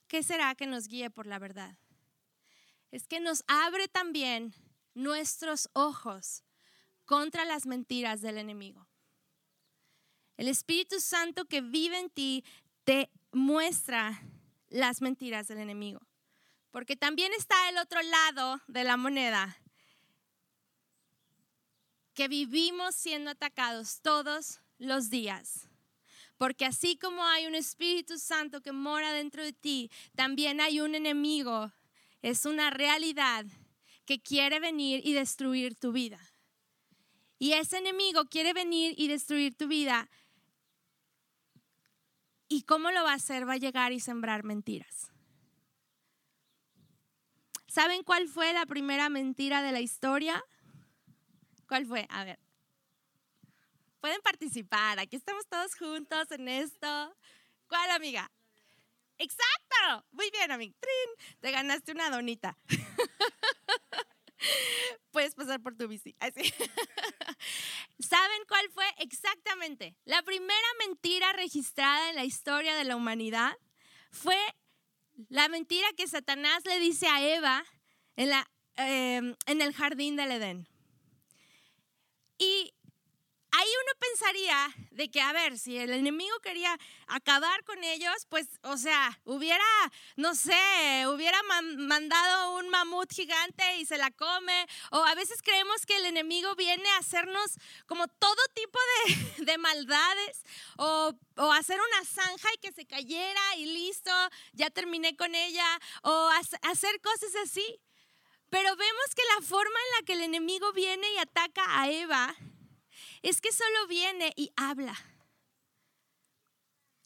¿Qué 0.08 0.22
será 0.22 0.54
que 0.54 0.66
nos 0.66 0.88
guíe 0.88 1.10
por 1.10 1.26
la 1.26 1.38
verdad? 1.38 1.76
Es 2.90 3.06
que 3.06 3.20
nos 3.20 3.44
abre 3.48 3.88
también 3.88 4.54
nuestros 4.96 5.68
ojos 5.74 6.42
contra 7.04 7.44
las 7.44 7.66
mentiras 7.66 8.20
del 8.22 8.38
enemigo. 8.38 8.88
El 10.36 10.48
Espíritu 10.48 11.00
Santo 11.00 11.44
que 11.44 11.60
vive 11.60 11.98
en 11.98 12.10
ti 12.10 12.44
te 12.84 13.10
muestra 13.30 14.22
las 14.68 15.00
mentiras 15.00 15.48
del 15.48 15.58
enemigo. 15.58 16.00
Porque 16.70 16.96
también 16.96 17.32
está 17.32 17.68
el 17.68 17.78
otro 17.78 18.02
lado 18.02 18.60
de 18.66 18.84
la 18.84 18.96
moneda, 18.96 19.56
que 22.12 22.28
vivimos 22.28 22.94
siendo 22.94 23.30
atacados 23.30 24.00
todos 24.00 24.60
los 24.78 25.10
días. 25.10 25.68
Porque 26.38 26.64
así 26.64 26.98
como 26.98 27.24
hay 27.24 27.46
un 27.46 27.54
Espíritu 27.54 28.18
Santo 28.18 28.62
que 28.62 28.72
mora 28.72 29.12
dentro 29.12 29.42
de 29.42 29.52
ti, 29.52 29.90
también 30.14 30.60
hay 30.60 30.80
un 30.80 30.94
enemigo. 30.94 31.72
Es 32.22 32.44
una 32.46 32.70
realidad 32.70 33.46
que 34.06 34.20
quiere 34.20 34.60
venir 34.60 35.02
y 35.04 35.12
destruir 35.12 35.74
tu 35.74 35.92
vida. 35.92 36.20
Y 37.38 37.52
ese 37.52 37.78
enemigo 37.78 38.24
quiere 38.26 38.54
venir 38.54 38.94
y 38.96 39.08
destruir 39.08 39.54
tu 39.54 39.68
vida 39.68 40.08
¿Y 42.48 42.62
cómo 42.62 42.90
lo 42.90 43.02
va 43.02 43.12
a 43.12 43.16
hacer? 43.16 43.48
Va 43.48 43.54
a 43.54 43.58
llegar 43.58 43.92
y 43.92 44.00
sembrar 44.00 44.44
mentiras. 44.44 45.10
¿Saben 47.66 48.04
cuál 48.04 48.28
fue 48.28 48.52
la 48.52 48.66
primera 48.66 49.08
mentira 49.08 49.62
de 49.62 49.72
la 49.72 49.80
historia? 49.80 50.42
¿Cuál 51.66 51.86
fue? 51.86 52.06
A 52.08 52.24
ver. 52.24 52.38
Pueden 54.00 54.20
participar, 54.22 55.00
aquí 55.00 55.16
estamos 55.16 55.46
todos 55.48 55.74
juntos 55.74 56.30
en 56.30 56.48
esto. 56.48 57.16
¿Cuál, 57.66 57.90
amiga? 57.90 58.30
Exacto. 59.18 60.06
Muy 60.12 60.30
bien, 60.30 60.52
amiga. 60.52 60.74
Te 61.40 61.50
ganaste 61.50 61.92
una 61.92 62.10
donita. 62.10 62.56
Puedes 65.10 65.34
pasar 65.34 65.62
por 65.62 65.76
tu 65.76 65.88
bici. 65.88 66.14
Así. 66.18 66.42
¿Saben 67.98 68.42
cuál 68.48 68.68
fue 68.70 68.84
exactamente? 68.98 69.96
La 70.04 70.22
primera 70.22 70.68
mentira 70.86 71.32
registrada 71.32 72.10
en 72.10 72.16
la 72.16 72.24
historia 72.24 72.76
de 72.76 72.84
la 72.84 72.96
humanidad 72.96 73.56
fue 74.10 74.36
la 75.28 75.48
mentira 75.48 75.86
que 75.96 76.06
Satanás 76.06 76.64
le 76.66 76.78
dice 76.78 77.08
a 77.08 77.26
Eva 77.26 77.64
en, 78.16 78.30
la, 78.30 78.50
em, 78.76 79.34
en 79.46 79.62
el 79.62 79.72
jardín 79.72 80.16
del 80.16 80.32
Edén. 80.32 80.68
Y 82.38 82.74
ahí 83.66 83.72
uno 83.82 83.92
pensaría 83.98 84.74
de 84.92 85.10
que, 85.10 85.20
a 85.20 85.32
ver, 85.32 85.58
si 85.58 85.76
el 85.76 85.92
enemigo 85.92 86.38
quería 86.40 86.78
acabar 87.06 87.64
con 87.64 87.82
ellos, 87.82 88.26
pues, 88.28 88.46
o 88.62 88.76
sea, 88.76 89.18
hubiera, 89.24 89.64
no 90.16 90.34
sé, 90.34 91.06
hubiera 91.08 91.40
mandado 91.42 92.56
un 92.56 92.68
mamut 92.68 93.12
gigante 93.12 93.76
y 93.78 93.86
se 93.86 93.98
la 93.98 94.10
come. 94.10 94.66
O 94.92 95.04
a 95.04 95.14
veces 95.14 95.42
creemos 95.42 95.84
que 95.84 95.96
el 95.96 96.06
enemigo 96.06 96.54
viene 96.54 96.88
a 96.90 96.98
hacernos 96.98 97.52
como 97.86 98.06
todo 98.08 98.42
tipo 98.54 98.78
de, 99.06 99.44
de 99.44 99.58
maldades. 99.58 100.44
O, 100.78 101.12
o, 101.36 101.52
hacer 101.52 101.78
una 101.78 102.04
zanja 102.04 102.48
y 102.54 102.58
que 102.58 102.72
se 102.72 102.86
cayera 102.86 103.56
y 103.56 103.66
listo, 103.66 104.12
ya 104.52 104.70
terminé 104.70 105.16
con 105.16 105.34
ella. 105.34 105.66
O 106.02 106.30
hacer 106.62 107.00
cosas 107.00 107.34
así. 107.42 107.80
Pero 108.48 108.76
vemos 108.76 109.14
que 109.14 109.22
la 109.34 109.46
forma 109.46 109.78
en 109.78 110.00
la 110.00 110.06
que 110.06 110.12
el 110.12 110.22
enemigo 110.22 110.72
viene 110.72 111.12
y 111.14 111.18
ataca 111.18 111.80
a 111.80 111.90
Eva 111.90 112.34
es 113.28 113.40
que 113.40 113.52
solo 113.52 113.88
viene 113.88 114.32
y 114.36 114.52
habla. 114.56 114.96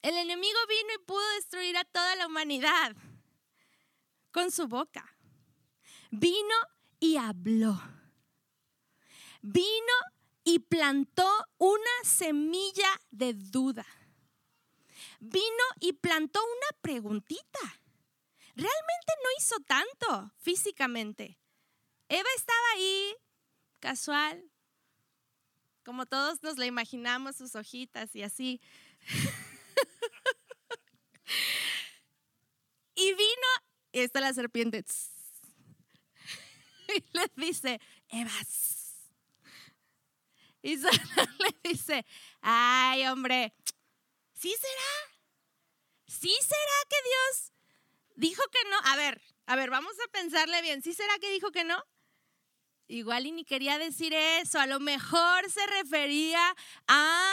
El 0.03 0.19
enemigo 0.19 0.59
vino 0.69 0.91
y 0.95 1.05
pudo 1.07 1.27
destruir 1.37 1.79
a 1.79 1.85
toda 1.85 2.15
la 2.17 2.27
humanidad 2.27 2.95
con 4.31 4.51
su 4.51 4.69
boca. 4.69 5.17
Vino 6.11 6.55
y 6.99 7.17
habló. 7.17 7.81
Vino 9.41 9.95
y 10.45 10.59
plantó 10.59 11.27
una 11.57 12.05
semilla 12.05 13.01
de 13.11 13.33
duda. 13.33 13.87
Vino 15.21 15.65
y 15.81 15.95
plantó 15.95 16.41
una 16.43 16.81
preguntita. 16.83 17.61
Realmente 18.57 19.13
no 19.23 19.29
hizo 19.39 19.57
tanto 19.61 20.35
físicamente. 20.37 21.39
Eva 22.09 22.29
estaba 22.37 22.71
ahí, 22.75 23.17
casual, 23.79 24.50
como 25.91 26.07
todos 26.07 26.41
nos 26.45 26.57
la 26.57 26.67
imaginamos, 26.67 27.35
sus 27.35 27.57
hojitas 27.57 28.15
y 28.15 28.23
así. 28.23 28.61
y 32.95 33.13
vino, 33.13 33.49
y 33.91 33.99
está 33.99 34.21
la 34.21 34.33
serpiente, 34.33 34.85
y 36.95 37.03
le 37.13 37.29
dice, 37.35 37.81
Evas. 38.09 38.95
Y 40.63 40.79
solo 40.79 40.93
le 41.41 41.57
dice, 41.69 42.07
ay 42.41 43.09
hombre, 43.09 43.53
¿sí 44.33 44.55
será? 44.61 44.93
¿Sí 46.07 46.33
será 46.41 46.87
que 46.89 47.03
Dios 47.03 47.53
dijo 48.15 48.45
que 48.53 48.63
no? 48.71 48.77
A 48.85 48.95
ver, 48.95 49.21
a 49.47 49.57
ver, 49.57 49.71
vamos 49.71 49.95
a 50.07 50.13
pensarle 50.13 50.63
bien, 50.63 50.83
¿sí 50.83 50.95
será 50.95 51.19
que 51.19 51.33
dijo 51.33 51.51
que 51.51 51.65
no? 51.65 51.85
Igual 52.91 53.27
y 53.27 53.31
ni 53.31 53.45
quería 53.45 53.79
decir 53.79 54.13
eso, 54.13 54.59
a 54.59 54.67
lo 54.67 54.81
mejor 54.81 55.49
se 55.49 55.65
refería 55.79 56.43
a... 56.89 57.33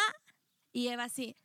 Y 0.71 0.89
Eva 0.89 1.09
sí, 1.09 1.35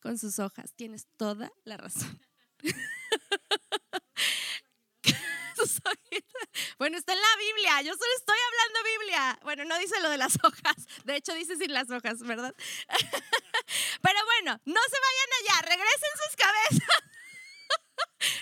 con 0.00 0.18
sus 0.18 0.40
hojas, 0.40 0.74
tienes 0.74 1.06
toda 1.16 1.52
la 1.62 1.76
razón. 1.76 2.20
bueno, 6.78 6.98
está 6.98 7.12
en 7.12 7.20
la 7.20 7.36
Biblia, 7.38 7.82
yo 7.82 7.92
solo 7.92 8.10
estoy 8.18 8.38
hablando 8.48 8.80
Biblia. 8.98 9.38
Bueno, 9.44 9.64
no 9.66 9.78
dice 9.78 10.00
lo 10.00 10.10
de 10.10 10.18
las 10.18 10.34
hojas, 10.42 10.88
de 11.04 11.14
hecho 11.14 11.32
dice 11.34 11.54
sin 11.56 11.72
las 11.72 11.88
hojas, 11.90 12.18
¿verdad? 12.18 12.52
Pero 14.02 14.18
bueno, 14.24 14.60
no 14.64 14.80
se 14.80 14.96
vayan 15.00 15.30
allá, 15.38 15.62
regresen 15.62 16.10
sus 16.26 16.34
cabezas. 16.34 17.07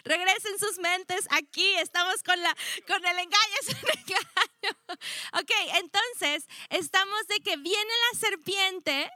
Regresen 0.04 0.58
sus 0.58 0.78
mentes 0.78 1.26
aquí, 1.30 1.74
estamos 1.76 2.22
con, 2.22 2.40
la, 2.40 2.56
con 2.86 3.04
el 3.04 3.18
engaño, 3.18 3.56
es 3.60 3.68
un 3.68 3.90
engaño. 3.90 4.98
Ok, 5.34 5.50
entonces 5.74 6.46
estamos 6.70 7.26
de 7.28 7.40
que 7.40 7.56
viene 7.56 7.92
la 8.12 8.18
serpiente 8.18 9.10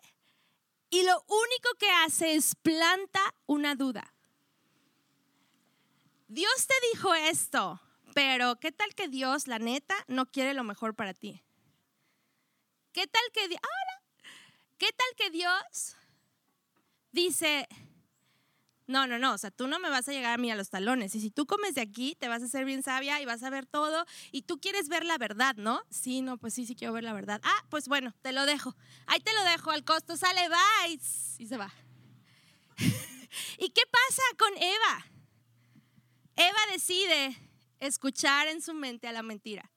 y 0.90 1.02
lo 1.04 1.24
único 1.28 1.74
que 1.78 1.90
hace 1.90 2.34
es 2.34 2.54
planta 2.56 3.20
una 3.46 3.74
duda. 3.74 4.14
Dios 6.28 6.66
te 6.66 6.74
dijo 6.92 7.14
esto, 7.14 7.80
pero 8.14 8.56
¿qué 8.60 8.70
tal 8.72 8.94
que 8.94 9.08
Dios, 9.08 9.46
la 9.46 9.58
neta, 9.58 9.96
no 10.08 10.26
quiere 10.26 10.54
lo 10.54 10.64
mejor 10.64 10.94
para 10.94 11.14
ti? 11.14 11.42
¿Qué 12.92 13.06
tal 13.06 13.22
que 13.32 13.42
ahora? 13.42 14.02
¿Qué 14.78 14.92
tal 14.92 15.08
que 15.16 15.30
Dios 15.30 15.96
dice, 17.12 17.68
No, 18.90 19.06
no, 19.06 19.20
no, 19.20 19.34
o 19.34 19.38
sea, 19.38 19.52
tú 19.52 19.68
no 19.68 19.78
me 19.78 19.88
vas 19.88 20.08
a 20.08 20.12
llegar 20.12 20.34
a 20.34 20.36
mí 20.36 20.50
a 20.50 20.56
los 20.56 20.68
talones. 20.68 21.14
Y 21.14 21.20
si 21.20 21.30
tú 21.30 21.46
comes 21.46 21.76
de 21.76 21.80
aquí, 21.80 22.16
te 22.18 22.26
vas 22.26 22.42
a 22.42 22.46
hacer 22.46 22.64
bien 22.64 22.82
sabia 22.82 23.20
y 23.20 23.24
vas 23.24 23.40
a 23.44 23.48
ver 23.48 23.64
todo. 23.64 24.04
Y 24.32 24.42
tú 24.42 24.58
quieres 24.58 24.88
ver 24.88 25.04
la 25.04 25.16
verdad, 25.16 25.54
¿no? 25.54 25.80
Sí, 25.90 26.22
no, 26.22 26.38
pues 26.38 26.54
sí, 26.54 26.66
sí 26.66 26.74
quiero 26.74 26.92
ver 26.92 27.04
la 27.04 27.12
verdad. 27.12 27.40
Ah, 27.44 27.64
pues 27.68 27.86
bueno, 27.86 28.12
te 28.20 28.32
lo 28.32 28.46
dejo. 28.46 28.74
Ahí 29.06 29.20
te 29.20 29.32
lo 29.32 29.44
dejo, 29.44 29.70
al 29.70 29.84
costo 29.84 30.16
sale, 30.16 30.40
y, 30.88 30.94
y 31.38 31.46
se 31.46 31.56
va. 31.56 31.72
¿Y 33.58 33.68
qué 33.70 33.82
pasa 33.92 34.22
con 34.36 34.56
Eva? 34.56 35.06
Eva 36.34 36.58
decide 36.72 37.36
escuchar 37.78 38.48
en 38.48 38.60
su 38.60 38.74
mente 38.74 39.06
a 39.06 39.12
la 39.12 39.22
mentira. 39.22 39.70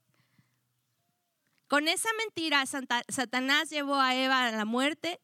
Con 1.67 1.87
esa 1.87 2.09
mentira, 2.17 2.65
Satanás 2.65 3.69
llevó 3.69 3.97
a 3.99 4.15
Eva 4.15 4.47
a 4.47 4.51
la 4.51 4.65
muerte 4.65 5.21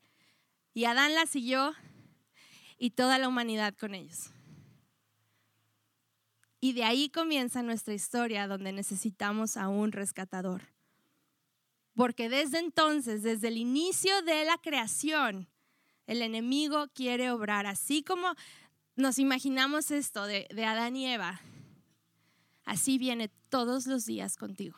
y 0.75 0.85
Adán 0.85 1.15
la 1.15 1.25
siguió 1.25 1.75
y 2.79 2.91
toda 2.91 3.19
la 3.19 3.27
humanidad 3.27 3.75
con 3.77 3.93
ellos. 3.93 4.31
Y 6.61 6.73
de 6.73 6.83
ahí 6.83 7.09
comienza 7.09 7.61
nuestra 7.61 7.93
historia 7.93 8.47
donde 8.47 8.71
necesitamos 8.71 9.57
a 9.57 9.67
un 9.67 9.91
rescatador. 9.91 10.63
Porque 11.93 12.29
desde 12.29 12.59
entonces, 12.59 13.23
desde 13.23 13.49
el 13.49 13.57
inicio 13.57 14.21
de 14.23 14.45
la 14.45 14.57
creación, 14.57 15.47
el 16.07 16.21
enemigo 16.21 16.87
quiere 16.93 17.29
obrar. 17.31 17.65
Así 17.65 18.03
como 18.03 18.33
nos 18.95 19.19
imaginamos 19.19 19.91
esto 19.91 20.25
de, 20.25 20.47
Adán 20.65 20.95
y 20.95 21.07
Eva, 21.07 21.41
así 22.65 22.97
viene 22.97 23.29
todos 23.49 23.85
los 23.87 24.05
días 24.05 24.35
contigo. 24.35 24.77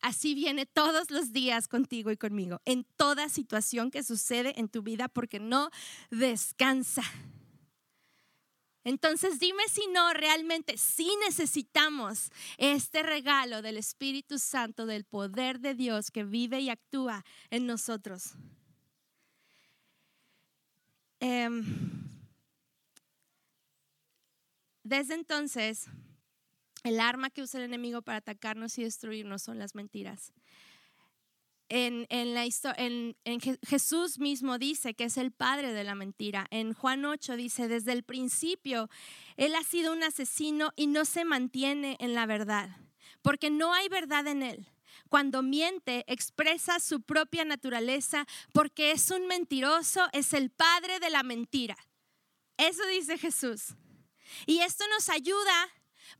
Así 0.00 0.34
viene 0.34 0.64
todos 0.64 1.10
los 1.10 1.32
días 1.32 1.66
contigo 1.66 2.10
y 2.10 2.16
conmigo, 2.16 2.60
en 2.64 2.84
toda 2.96 3.28
situación 3.28 3.90
que 3.90 4.02
sucede 4.02 4.58
en 4.58 4.68
tu 4.68 4.82
vida 4.82 5.08
porque 5.08 5.40
no 5.40 5.70
descansa. 6.10 7.02
Entonces 8.84 9.38
dime 9.38 9.64
si 9.68 9.86
no, 9.88 10.14
realmente 10.14 10.78
sí 10.78 11.10
necesitamos 11.26 12.30
este 12.56 13.02
regalo 13.02 13.60
del 13.60 13.76
Espíritu 13.76 14.38
Santo, 14.38 14.86
del 14.86 15.04
poder 15.04 15.60
de 15.60 15.74
Dios 15.74 16.10
que 16.10 16.24
vive 16.24 16.60
y 16.60 16.70
actúa 16.70 17.24
en 17.50 17.66
nosotros. 17.66 18.34
Em, 21.20 21.64
desde 24.84 25.14
entonces, 25.14 25.86
el 26.84 27.00
arma 27.00 27.30
que 27.30 27.42
usa 27.42 27.60
el 27.60 27.66
enemigo 27.66 28.02
para 28.02 28.18
atacarnos 28.18 28.78
y 28.78 28.84
destruirnos 28.84 29.42
son 29.42 29.58
las 29.58 29.74
mentiras. 29.74 30.32
En, 31.70 32.06
la 32.08 32.46
en, 32.78 33.16
en, 33.24 33.40
Jesús 33.66 34.18
mismo 34.18 34.56
dice 34.56 34.94
que 34.94 35.04
es 35.04 35.18
el 35.18 35.32
padre 35.32 35.74
de 35.74 35.84
la 35.84 35.94
mentira. 35.94 36.46
En 36.50 36.72
Juan 36.72 37.04
8 37.04 37.36
dice, 37.36 37.68
desde 37.68 37.92
el 37.92 38.04
principio, 38.04 38.88
Él 39.36 39.54
ha 39.54 39.62
sido 39.62 39.92
un 39.92 40.02
asesino 40.02 40.72
y 40.76 40.86
no 40.86 41.04
se 41.04 41.26
mantiene 41.26 41.98
en 42.00 42.14
la 42.14 42.24
verdad, 42.24 42.70
porque 43.20 43.50
no 43.50 43.74
hay 43.74 43.88
verdad 43.90 44.26
en 44.28 44.42
Él. 44.42 44.66
Cuando 45.10 45.42
miente, 45.42 46.04
expresa 46.06 46.80
su 46.80 47.02
propia 47.02 47.44
naturaleza, 47.44 48.26
porque 48.52 48.92
es 48.92 49.10
un 49.10 49.26
mentiroso, 49.26 50.06
es 50.12 50.32
el 50.32 50.50
padre 50.50 51.00
de 51.00 51.10
la 51.10 51.22
mentira. 51.22 51.76
Eso 52.56 52.84
dice 52.86 53.18
Jesús. 53.18 53.74
Y 54.46 54.60
esto 54.60 54.84
nos 54.88 55.08
ayuda 55.08 55.68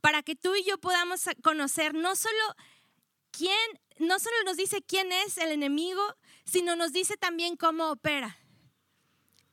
para 0.01 0.23
que 0.23 0.35
tú 0.35 0.55
y 0.55 0.63
yo 0.63 0.77
podamos 0.77 1.25
conocer 1.43 1.93
no 1.93 2.15
solo 2.15 2.55
quién, 3.31 3.57
no 3.97 4.19
solo 4.19 4.35
nos 4.45 4.57
dice 4.57 4.81
quién 4.81 5.11
es 5.11 5.37
el 5.37 5.51
enemigo, 5.51 6.01
sino 6.45 6.75
nos 6.75 6.91
dice 6.93 7.17
también 7.17 7.55
cómo 7.55 7.89
opera. 7.91 8.37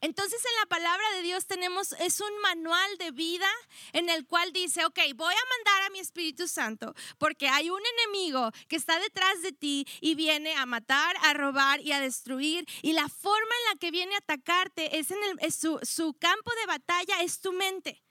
Entonces 0.03 0.45
en 0.45 0.61
la 0.61 0.67
palabra 0.67 1.05
de 1.17 1.23
Dios 1.23 1.47
tenemos, 1.47 1.93
es 1.99 2.21
un 2.21 2.39
manual 2.41 2.99
de 2.99 3.11
vida 3.11 3.49
en 3.93 4.11
el 4.11 4.27
cual 4.27 4.53
dice, 4.53 4.85
ok, 4.85 4.99
voy 5.15 5.35
a 5.35 5.49
mandar 5.57 5.83
a 5.83 5.91
mi 5.91 6.01
Espíritu 6.01 6.47
Santo 6.47 6.95
porque 7.19 7.49
hay 7.49 7.71
un 7.71 7.81
enemigo 7.99 8.51
que 8.69 8.77
está 8.77 9.01
detrás 9.01 9.43
de 9.43 9.53
ti 9.53 9.87
y 10.01 10.15
viene 10.15 10.55
a 10.55 10.67
matar, 10.67 11.17
a 11.23 11.33
robar 11.33 11.81
y 11.81 11.93
a 11.93 12.01
destruir. 12.01 12.67
Y 12.83 12.93
la 12.93 13.09
forma 13.09 13.55
en 13.65 13.75
la 13.75 13.79
que 13.81 13.91
viene 13.91 14.15
a 14.15 14.19
atacarte 14.19 14.99
es 14.99 15.11
en 15.11 15.19
el, 15.41 15.53
su, 15.53 15.81
su 15.83 16.15
campo 16.15 16.51
de 16.61 16.67
batalla, 16.67 17.23
es 17.23 17.41
tu 17.41 17.53
mente. 17.53 18.06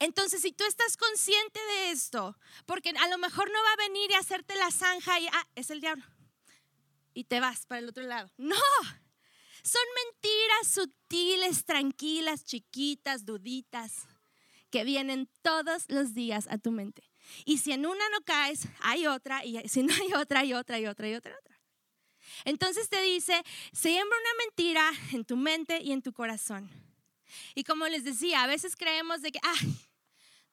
Entonces, 0.00 0.40
si 0.40 0.50
tú 0.52 0.64
estás 0.64 0.96
consciente 0.96 1.60
de 1.60 1.90
esto, 1.90 2.36
porque 2.64 2.90
a 2.98 3.08
lo 3.08 3.18
mejor 3.18 3.50
no 3.50 3.58
va 3.62 3.72
a 3.74 3.88
venir 3.88 4.10
y 4.10 4.14
hacerte 4.14 4.56
la 4.56 4.70
zanja 4.70 5.20
y, 5.20 5.26
ah, 5.28 5.48
es 5.54 5.70
el 5.70 5.80
diablo, 5.80 6.04
y 7.12 7.24
te 7.24 7.38
vas 7.38 7.66
para 7.66 7.80
el 7.80 7.88
otro 7.88 8.02
lado. 8.02 8.32
No, 8.38 8.56
son 9.62 9.82
mentiras 10.06 10.72
sutiles, 10.72 11.66
tranquilas, 11.66 12.44
chiquitas, 12.44 13.26
duditas, 13.26 14.06
que 14.70 14.84
vienen 14.84 15.28
todos 15.42 15.84
los 15.88 16.14
días 16.14 16.46
a 16.48 16.56
tu 16.56 16.70
mente. 16.70 17.02
Y 17.44 17.58
si 17.58 17.72
en 17.72 17.84
una 17.84 18.08
no 18.08 18.22
caes, 18.24 18.68
hay 18.80 19.06
otra, 19.06 19.44
y 19.44 19.68
si 19.68 19.82
no 19.82 19.92
hay 19.92 20.14
otra, 20.14 20.40
hay 20.40 20.54
otra, 20.54 20.78
y 20.78 20.86
otra, 20.86 21.08
y 21.08 21.14
otra, 21.14 21.36
y 21.36 21.36
otra. 21.36 21.60
Entonces 22.46 22.88
te 22.88 23.02
dice, 23.02 23.42
siembra 23.72 24.16
una 24.16 24.44
mentira 24.44 24.90
en 25.12 25.26
tu 25.26 25.36
mente 25.36 25.82
y 25.82 25.92
en 25.92 26.00
tu 26.00 26.14
corazón. 26.14 26.70
Y 27.54 27.64
como 27.64 27.86
les 27.86 28.04
decía, 28.04 28.42
a 28.42 28.46
veces 28.46 28.76
creemos 28.76 29.20
de 29.20 29.32
que, 29.32 29.40
ay, 29.42 29.89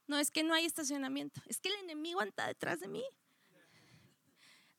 no, 0.08 0.18
es 0.18 0.32
que 0.32 0.44
no 0.44 0.54
hay 0.54 0.66
estacionamiento. 0.66 1.42
Es 1.46 1.60
que 1.60 1.70
el 1.70 1.76
enemigo 1.76 2.22
anda 2.22 2.48
detrás 2.48 2.80
de 2.80 2.88
mí. 2.88 3.04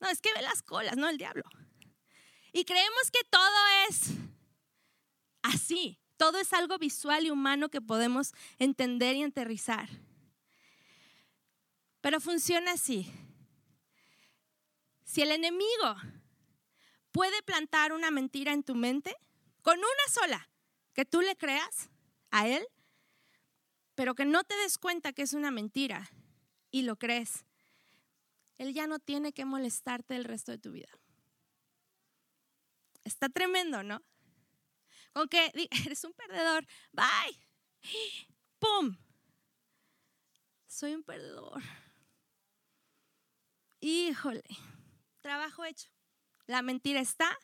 No, 0.01 0.09
es 0.09 0.21
que 0.21 0.33
ve 0.33 0.43
las 0.43 0.63
colas, 0.63 0.97
no 0.97 1.09
el 1.09 1.19
diablo. 1.19 1.45
Y 2.53 2.65
creemos 2.65 3.11
que 3.11 3.23
todo 3.31 3.67
es 3.89 4.11
así. 5.43 5.99
Todo 6.17 6.41
es 6.41 6.53
algo 6.53 6.79
visual 6.79 7.27
y 7.27 7.31
humano 7.31 7.69
que 7.69 7.81
podemos 7.81 8.33
entender 8.59 9.15
y 9.17 9.23
aterrizar. 9.23 9.89
Pero 12.01 12.21
funciona 12.21 12.73
así. 12.73 13.13
Si 15.05 15.23
el 15.23 15.31
enemigo 15.31 15.97
puede 17.13 17.43
plantar 17.43 17.93
una 17.93 18.11
mentira 18.11 18.53
en 18.53 18.63
tu 18.63 18.75
mente, 18.75 19.17
con 19.63 19.79
una 19.79 20.09
sola 20.11 20.49
que 20.93 21.05
tú 21.05 21.21
le 21.21 21.37
creas 21.37 21.89
a 22.31 22.49
él, 22.49 22.67
pero 23.99 24.15
que 24.15 24.25
no 24.25 24.45
te 24.45 24.55
des 24.59 24.79
cuenta 24.79 25.13
que 25.13 25.23
es 25.23 25.33
una 25.33 25.51
mentira 25.51 26.09
y 26.71 26.83
lo 26.83 26.95
crees, 27.01 27.45
Él 28.57 28.73
ya 28.73 28.87
no 28.87 29.01
tiene 29.01 29.33
que 29.33 29.45
molestarte 29.45 30.15
el 30.15 30.23
resto 30.23 30.53
de 30.53 30.59
tu 30.59 30.71
vida. 30.71 30.89
Está 33.03 33.29
tremendo, 33.29 33.83
¿no? 33.83 34.01
Con 35.13 35.29
que 35.29 35.51
eres 35.85 36.05
un 36.05 36.13
perdedor, 36.13 36.65
bye, 36.93 37.91
¡pum! 38.61 38.97
Soy 40.69 40.95
un 40.95 41.03
perdedor. 41.03 41.61
Híjole, 43.81 44.45
trabajo 45.23 45.65
hecho. 45.65 45.91
La 46.47 46.63
mentira 46.63 47.01
está, 47.01 47.37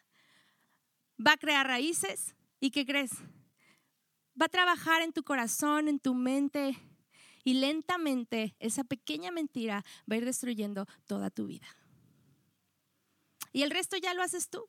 va 1.18 1.32
a 1.32 1.36
crear 1.36 1.66
raíces 1.66 2.36
y 2.60 2.70
¿qué 2.70 2.86
crees? 2.86 3.10
Va 4.40 4.46
a 4.46 4.48
trabajar 4.48 5.02
en 5.02 5.12
tu 5.12 5.22
corazón, 5.22 5.88
en 5.88 5.98
tu 5.98 6.14
mente, 6.14 6.76
y 7.44 7.54
lentamente 7.54 8.56
esa 8.58 8.84
pequeña 8.84 9.30
mentira 9.30 9.84
va 10.10 10.14
a 10.14 10.18
ir 10.18 10.24
destruyendo 10.24 10.86
toda 11.06 11.30
tu 11.30 11.46
vida. 11.46 11.66
Y 13.52 13.62
el 13.62 13.70
resto 13.70 13.96
ya 13.96 14.14
lo 14.14 14.22
haces 14.22 14.48
tú. 14.48 14.68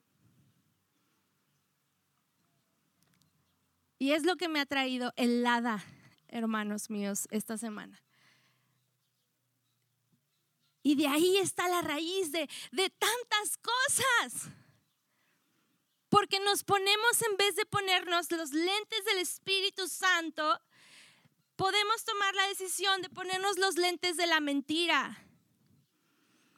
Y 3.97 4.11
es 4.11 4.25
lo 4.25 4.35
que 4.35 4.49
me 4.49 4.59
ha 4.59 4.65
traído 4.65 5.13
helada, 5.15 5.83
hermanos 6.27 6.89
míos, 6.89 7.27
esta 7.31 7.57
semana. 7.57 8.03
Y 10.83 10.95
de 10.95 11.07
ahí 11.07 11.37
está 11.37 11.67
la 11.69 11.81
raíz 11.81 12.31
de, 12.31 12.47
de 12.71 12.89
tantas 12.89 13.57
cosas. 13.57 14.51
Porque 16.15 16.39
nos 16.39 16.63
ponemos, 16.63 17.21
en 17.29 17.35
vez 17.35 17.57
de 17.57 17.65
ponernos 17.65 18.31
los 18.31 18.53
lentes 18.53 19.03
del 19.03 19.17
Espíritu 19.17 19.85
Santo, 19.89 20.61
podemos 21.57 22.05
tomar 22.05 22.33
la 22.35 22.47
decisión 22.47 23.01
de 23.01 23.09
ponernos 23.09 23.57
los 23.57 23.75
lentes 23.75 24.15
de 24.15 24.25
la 24.25 24.39
mentira. 24.39 25.21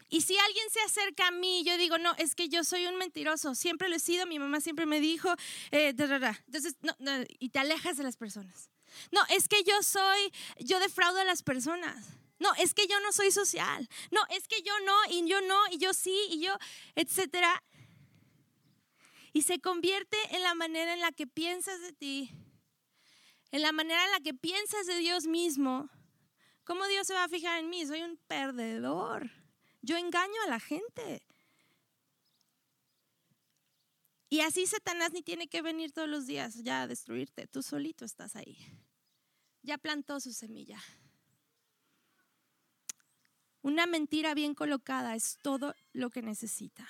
Y 0.09 0.21
si 0.21 0.37
alguien 0.37 0.69
se 0.69 0.79
acerca 0.81 1.29
a 1.29 1.31
mí, 1.31 1.63
yo 1.63 1.75
digo, 1.79 1.97
no, 1.97 2.13
es 2.19 2.35
que 2.35 2.49
yo 2.49 2.63
soy 2.63 2.85
un 2.85 2.97
mentiroso, 2.97 3.55
siempre 3.55 3.89
lo 3.89 3.95
he 3.95 3.99
sido, 3.99 4.27
mi 4.27 4.37
mamá 4.37 4.61
siempre 4.61 4.85
me 4.85 4.99
dijo, 4.99 5.33
eh, 5.71 5.87
entonces, 5.87 6.75
no, 6.83 6.93
y 7.39 7.49
te 7.49 7.57
alejas 7.57 7.97
de 7.97 8.03
las 8.03 8.15
personas. 8.15 8.69
No, 9.11 9.21
es 9.29 9.47
que 9.47 9.63
yo 9.63 9.81
soy, 9.81 10.31
yo 10.59 10.79
defraudo 10.79 11.17
a 11.17 11.23
las 11.25 11.41
personas. 11.41 12.05
No, 12.37 12.53
es 12.59 12.75
que 12.75 12.85
yo 12.85 12.99
no 12.99 13.11
soy 13.11 13.31
social. 13.31 13.89
No, 14.11 14.21
es 14.29 14.47
que 14.47 14.61
yo 14.61 14.79
no, 14.81 14.95
y 15.09 15.27
yo 15.27 15.41
no, 15.41 15.59
y 15.71 15.79
yo 15.79 15.95
sí, 15.95 16.15
y 16.29 16.41
yo, 16.41 16.55
etcétera 16.93 17.63
y 19.37 19.43
se 19.43 19.59
convierte 19.59 20.17
en 20.31 20.41
la 20.41 20.55
manera 20.55 20.95
en 20.95 20.99
la 20.99 21.11
que 21.11 21.27
piensas 21.27 21.79
de 21.81 21.93
ti, 21.93 22.31
en 23.51 23.61
la 23.61 23.71
manera 23.71 24.03
en 24.03 24.09
la 24.09 24.19
que 24.19 24.33
piensas 24.33 24.87
de 24.87 24.97
Dios 24.97 25.27
mismo. 25.27 25.91
¿Cómo 26.63 26.87
Dios 26.87 27.05
se 27.05 27.13
va 27.13 27.25
a 27.25 27.29
fijar 27.29 27.59
en 27.59 27.69
mí? 27.69 27.85
Soy 27.85 28.01
un 28.01 28.17
perdedor. 28.25 29.29
Yo 29.83 29.95
engaño 29.95 30.41
a 30.43 30.49
la 30.49 30.59
gente. 30.59 31.21
Y 34.27 34.39
así 34.39 34.65
Satanás 34.65 35.11
ni 35.13 35.21
tiene 35.21 35.47
que 35.47 35.61
venir 35.61 35.91
todos 35.91 36.09
los 36.09 36.25
días 36.25 36.55
ya 36.63 36.81
a 36.81 36.87
destruirte, 36.87 37.45
tú 37.45 37.61
solito 37.61 38.05
estás 38.05 38.35
ahí. 38.35 38.57
Ya 39.61 39.77
plantó 39.77 40.19
su 40.19 40.33
semilla. 40.33 40.81
Una 43.61 43.85
mentira 43.85 44.33
bien 44.33 44.55
colocada 44.55 45.13
es 45.13 45.37
todo 45.43 45.75
lo 45.93 46.09
que 46.09 46.23
necesita. 46.23 46.87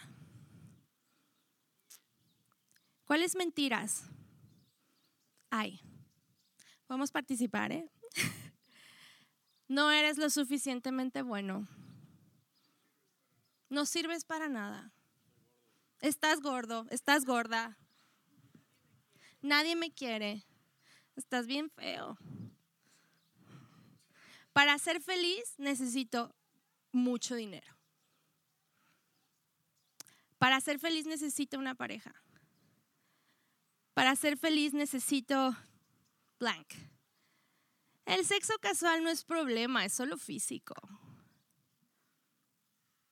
¿Cuáles 3.07 3.37
mentiras 3.37 4.03
hay? 5.49 5.79
Vamos 6.89 7.09
a 7.09 7.13
participar, 7.13 7.71
¿eh? 7.71 7.89
No 9.69 9.91
eres 9.91 10.17
lo 10.17 10.29
suficientemente 10.29 11.21
bueno. 11.21 11.67
No 13.69 13.85
sirves 13.85 14.23
para 14.23 14.47
nada. 14.49 14.93
Estás 15.99 16.41
gordo, 16.41 16.85
estás 16.89 17.25
gorda. 17.25 17.77
Nadie 19.41 19.75
me 19.75 19.91
quiere. 19.91 20.45
Estás 21.15 21.47
bien 21.47 21.69
feo. 21.69 22.17
Para 24.51 24.77
ser 24.79 25.01
feliz 25.01 25.55
necesito 25.57 26.35
mucho 26.91 27.35
dinero. 27.35 27.77
Para 30.37 30.59
ser 30.61 30.79
feliz 30.79 31.05
necesito 31.05 31.57
una 31.57 31.75
pareja. 31.75 32.13
Para 33.97 34.15
ser 34.15 34.37
feliz 34.37 34.75
necesito 34.75 35.57
blank. 36.39 36.71
El 38.05 38.23
sexo 38.27 38.53
casual 38.59 39.03
no 39.03 39.09
es 39.09 39.23
problema, 39.23 39.85
es 39.85 39.93
solo 39.93 40.17
físico. 40.17 40.75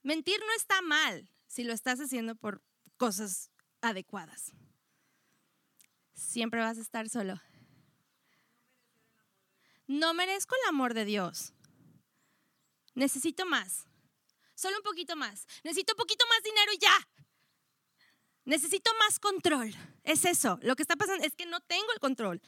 Mentir 0.04 0.38
no 0.38 0.52
está 0.56 0.82
mal 0.82 1.28
si 1.48 1.64
lo 1.64 1.72
estás 1.72 1.98
haciendo 1.98 2.36
por 2.36 2.62
cosas 2.98 3.50
adecuadas. 3.80 4.52
Siempre 6.14 6.60
vas 6.60 6.78
a 6.78 6.82
estar 6.82 7.08
solo. 7.08 7.42
No 9.88 10.14
merezco 10.14 10.54
el 10.54 10.68
amor 10.68 10.94
de 10.94 11.04
Dios. 11.04 11.52
Necesito 12.94 13.44
más. 13.44 13.88
Solo 14.54 14.76
un 14.76 14.84
poquito 14.84 15.16
más. 15.16 15.48
Necesito 15.64 15.94
un 15.94 15.98
poquito 15.98 16.24
más 16.28 16.44
dinero 16.44 16.72
y 16.72 16.78
ya. 16.78 17.08
Necesito 18.46 18.90
más 19.00 19.18
control. 19.18 19.74
Es 20.04 20.24
eso. 20.24 20.58
Lo 20.62 20.76
que 20.76 20.82
está 20.82 20.96
pasando 20.96 21.24
es 21.26 21.34
que 21.34 21.46
no 21.46 21.60
tengo 21.60 21.92
el 21.92 22.00
control. 22.00 22.40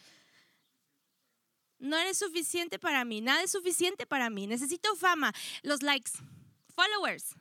No 1.78 1.96
eres 1.96 2.18
suficiente 2.18 2.78
para 2.78 3.04
mí. 3.04 3.20
Nada 3.20 3.42
es 3.42 3.50
suficiente 3.50 4.06
para 4.06 4.30
mí. 4.30 4.46
Necesito 4.46 4.94
fama. 4.94 5.32
Los 5.62 5.82
likes. 5.82 6.12
Followers. 6.74 7.34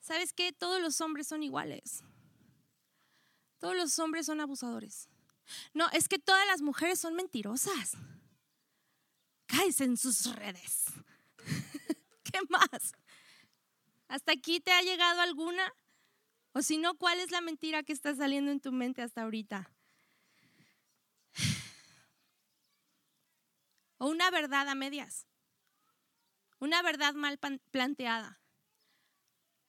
¿Sabes 0.00 0.32
qué? 0.32 0.52
Todos 0.52 0.80
los 0.80 1.00
hombres 1.00 1.26
son 1.26 1.42
iguales. 1.42 2.04
Todos 3.58 3.76
los 3.76 3.98
hombres 3.98 4.26
son 4.26 4.40
abusadores. 4.40 5.08
No, 5.74 5.88
es 5.90 6.08
que 6.08 6.20
todas 6.20 6.46
las 6.46 6.62
mujeres 6.62 7.00
son 7.00 7.14
mentirosas. 7.14 7.96
Cállese 9.46 9.84
en 9.84 9.96
sus 9.96 10.34
redes. 10.36 10.84
¿Qué 12.22 12.38
más? 12.48 12.92
¿Hasta 14.06 14.32
aquí 14.32 14.60
te 14.60 14.70
ha 14.70 14.82
llegado 14.82 15.20
alguna? 15.20 15.74
O 16.58 16.62
si 16.62 16.76
no, 16.76 16.98
¿cuál 16.98 17.20
es 17.20 17.30
la 17.30 17.40
mentira 17.40 17.84
que 17.84 17.92
está 17.92 18.16
saliendo 18.16 18.50
en 18.50 18.58
tu 18.58 18.72
mente 18.72 19.00
hasta 19.00 19.22
ahorita? 19.22 19.70
O 23.98 24.08
una 24.08 24.28
verdad 24.32 24.68
a 24.68 24.74
medias. 24.74 25.28
Una 26.58 26.82
verdad 26.82 27.14
mal 27.14 27.38
planteada. 27.70 28.40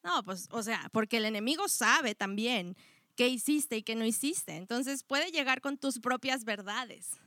No, 0.02 0.24
pues, 0.24 0.48
o 0.50 0.64
sea, 0.64 0.90
porque 0.92 1.18
el 1.18 1.26
enemigo 1.26 1.68
sabe 1.68 2.16
también 2.16 2.76
qué 3.16 3.28
hiciste 3.28 3.78
y 3.78 3.84
qué 3.84 3.94
no 3.94 4.04
hiciste. 4.04 4.56
Entonces 4.56 5.04
puede 5.04 5.30
llegar 5.30 5.62
con 5.62 5.78
tus 5.78 6.00
propias 6.00 6.44
verdades. 6.44 7.20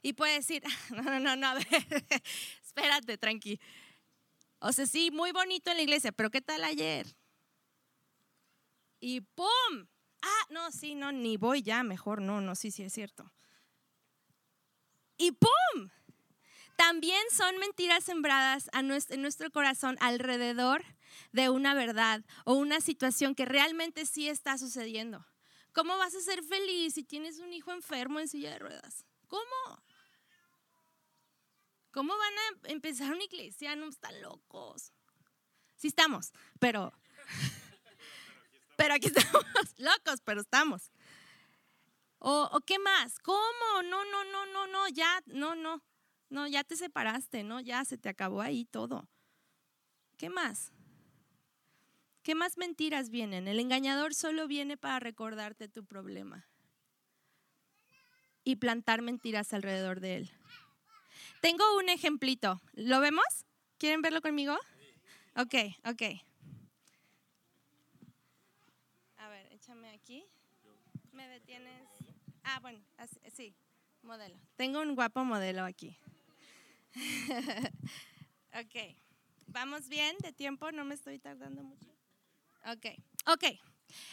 Y 0.00 0.14
puede 0.14 0.36
decir, 0.36 0.62
no, 0.90 1.02
no, 1.02 1.20
no, 1.20 1.36
no, 1.36 1.48
a 1.48 1.54
ver, 1.54 1.66
espérate, 2.64 3.18
tranqui. 3.18 3.60
O 4.58 4.72
sea, 4.72 4.86
sí, 4.86 5.10
muy 5.10 5.32
bonito 5.32 5.70
en 5.70 5.76
la 5.76 5.82
iglesia, 5.82 6.12
pero 6.12 6.30
¿qué 6.30 6.40
tal 6.40 6.64
ayer? 6.64 7.19
Y 9.00 9.22
¡pum! 9.22 9.88
Ah, 10.22 10.46
no, 10.50 10.70
sí, 10.70 10.94
no, 10.94 11.10
ni 11.10 11.36
voy 11.38 11.62
ya, 11.62 11.82
mejor 11.82 12.20
no, 12.20 12.40
no, 12.40 12.54
sí, 12.54 12.70
sí 12.70 12.82
es 12.82 12.92
cierto. 12.92 13.32
Y 15.16 15.32
¡pum! 15.32 15.90
También 16.76 17.22
son 17.30 17.58
mentiras 17.58 18.04
sembradas 18.04 18.70
en 18.72 19.22
nuestro 19.22 19.50
corazón 19.50 19.96
alrededor 20.00 20.82
de 21.32 21.50
una 21.50 21.74
verdad 21.74 22.24
o 22.44 22.54
una 22.54 22.80
situación 22.80 23.34
que 23.34 23.44
realmente 23.44 24.06
sí 24.06 24.28
está 24.28 24.56
sucediendo. 24.56 25.26
¿Cómo 25.72 25.96
vas 25.98 26.14
a 26.14 26.20
ser 26.20 26.42
feliz 26.42 26.94
si 26.94 27.04
tienes 27.04 27.38
un 27.38 27.52
hijo 27.52 27.70
enfermo 27.72 28.18
en 28.18 28.28
silla 28.28 28.52
de 28.52 28.58
ruedas? 28.58 29.04
¿Cómo? 29.28 29.82
¿Cómo 31.92 32.16
van 32.16 32.32
a 32.38 32.68
empezar 32.70 33.12
una 33.12 33.24
iglesia? 33.24 33.76
No 33.76 33.88
están 33.88 34.20
locos. 34.22 34.92
Sí 35.76 35.88
estamos, 35.88 36.32
pero 36.58 36.92
pero 38.80 38.94
aquí 38.94 39.08
estamos 39.14 39.44
locos, 39.76 40.22
pero 40.24 40.40
estamos. 40.40 40.90
O, 42.18 42.48
o, 42.50 42.60
qué 42.60 42.78
más? 42.78 43.18
¿Cómo? 43.18 43.82
No, 43.84 44.04
no, 44.06 44.24
no, 44.24 44.46
no, 44.46 44.66
no, 44.66 44.88
ya, 44.88 45.22
no, 45.26 45.54
no. 45.54 45.82
No, 46.30 46.46
ya 46.46 46.64
te 46.64 46.76
separaste, 46.76 47.42
¿no? 47.42 47.60
Ya 47.60 47.84
se 47.84 47.98
te 47.98 48.08
acabó 48.08 48.40
ahí 48.40 48.64
todo. 48.64 49.06
¿Qué 50.16 50.30
más? 50.30 50.72
¿Qué 52.22 52.34
más 52.34 52.56
mentiras 52.56 53.10
vienen? 53.10 53.48
El 53.48 53.60
engañador 53.60 54.14
solo 54.14 54.46
viene 54.48 54.78
para 54.78 54.98
recordarte 54.98 55.68
tu 55.68 55.84
problema 55.84 56.48
y 58.44 58.56
plantar 58.56 59.02
mentiras 59.02 59.52
alrededor 59.52 60.00
de 60.00 60.16
él. 60.16 60.30
Tengo 61.42 61.76
un 61.76 61.90
ejemplito. 61.90 62.62
¿Lo 62.72 63.00
vemos? 63.00 63.26
¿Quieren 63.76 64.00
verlo 64.00 64.22
conmigo? 64.22 64.56
Ok, 65.36 65.54
ok. 65.84 66.02
A 69.20 69.28
ver, 69.28 69.46
échame 69.52 69.90
aquí. 69.90 70.24
¿Me 71.12 71.28
detienes? 71.28 71.86
Ah, 72.52 72.58
bueno, 72.58 72.80
sí, 73.32 73.54
modelo. 74.02 74.36
Tengo 74.56 74.80
un 74.80 74.96
guapo 74.96 75.24
modelo 75.24 75.64
aquí. 75.64 75.96
ok, 78.52 78.96
¿vamos 79.46 79.88
bien 79.88 80.16
de 80.18 80.32
tiempo? 80.32 80.72
No 80.72 80.84
me 80.84 80.96
estoy 80.96 81.20
tardando 81.20 81.62
mucho. 81.62 81.88
Ok, 82.64 82.86
ok. 83.26 83.44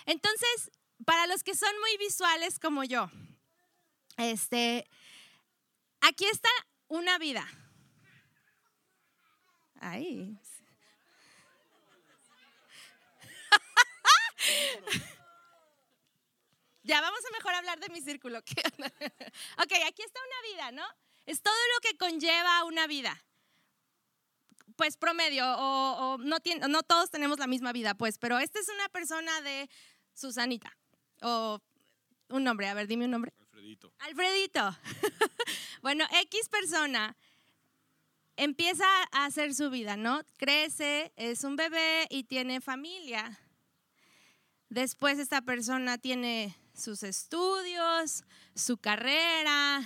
Entonces, 0.05 0.71
para 1.03 1.25
los 1.25 1.43
que 1.43 1.55
son 1.55 1.71
muy 1.79 1.97
visuales 1.97 2.59
como 2.59 2.83
yo, 2.83 3.09
este, 4.17 4.87
aquí 6.01 6.25
está 6.25 6.49
una 6.89 7.17
vida. 7.17 7.43
Ahí. 9.79 10.37
ya 16.87 17.01
vamos 17.01 17.19
a 17.25 17.31
mejor 17.31 17.53
hablar 17.53 17.79
de 17.79 17.89
mi 17.89 18.01
círculo. 18.01 18.39
ok, 18.39 19.73
aquí 19.85 20.01
está 20.01 20.19
una 20.19 20.51
vida, 20.51 20.71
¿no? 20.71 20.83
Es 21.25 21.41
todo 21.41 21.53
lo 21.53 21.81
que 21.81 21.97
conlleva 21.97 22.63
una 22.63 22.87
vida. 22.87 23.21
Pues 24.77 24.95
promedio, 24.95 25.43
o, 25.57 26.17
no, 26.19 26.37
no 26.69 26.83
todos 26.83 27.09
tenemos 27.09 27.39
la 27.39 27.47
misma 27.47 27.73
vida, 27.73 27.95
pues, 27.95 28.17
pero 28.17 28.39
esta 28.39 28.59
es 28.59 28.69
una 28.69 28.87
persona 28.89 29.41
de 29.41 29.69
Susanita, 30.13 30.75
o 31.21 31.59
un 32.29 32.43
nombre, 32.43 32.67
a 32.67 32.73
ver, 32.73 32.87
dime 32.87 33.05
un 33.05 33.11
nombre. 33.11 33.33
Alfredito. 33.39 33.91
Alfredito. 33.99 34.77
bueno, 35.81 36.05
X 36.11 36.47
persona 36.49 37.17
empieza 38.35 38.85
a 39.11 39.25
hacer 39.25 39.53
su 39.55 39.69
vida, 39.69 39.97
¿no? 39.97 40.21
Crece, 40.37 41.11
es 41.15 41.43
un 41.43 41.55
bebé 41.55 42.07
y 42.09 42.23
tiene 42.23 42.61
familia. 42.61 43.39
Después 44.69 45.17
esta 45.17 45.41
persona 45.41 45.97
tiene 45.97 46.55
sus 46.77 47.03
estudios, 47.03 48.23
su 48.55 48.77
carrera, 48.77 49.81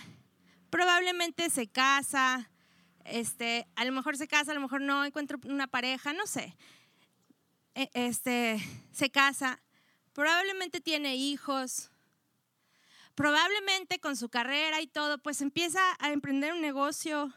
probablemente 0.70 1.50
se 1.50 1.68
casa, 1.68 2.52
este, 3.06 3.68
a 3.76 3.86
lo 3.86 3.92
mejor 3.92 4.18
se 4.18 4.28
casa, 4.28 4.52
a 4.52 4.56
lo 4.56 4.62
mejor 4.62 4.82
no 4.82 5.04
encuentra 5.06 5.38
una 5.46 5.68
pareja, 5.68 6.14
no 6.14 6.28
sé. 6.28 6.56
E, 7.76 7.90
este, 7.94 8.62
se 8.92 9.10
casa, 9.10 9.62
probablemente 10.14 10.82
tiene 10.82 11.16
hijos, 11.16 11.92
probablemente 13.16 14.00
con 14.00 14.18
su 14.18 14.30
carrera 14.30 14.82
y 14.82 14.88
todo, 14.88 15.18
pues 15.18 15.42
empieza 15.42 15.82
a 16.00 16.12
emprender 16.12 16.54
un 16.54 16.62
negocio 16.62 17.34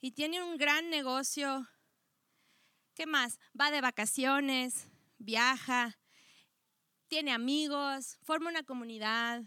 y 0.00 0.12
tiene 0.12 0.42
un 0.42 0.56
gran 0.56 0.90
negocio. 0.90 1.68
¿Qué 2.94 3.06
más? 3.06 3.38
Va 3.58 3.70
de 3.70 3.80
vacaciones, 3.80 4.88
viaja, 5.18 5.96
tiene 7.08 7.32
amigos, 7.32 8.18
forma 8.22 8.50
una 8.50 8.62
comunidad, 8.62 9.42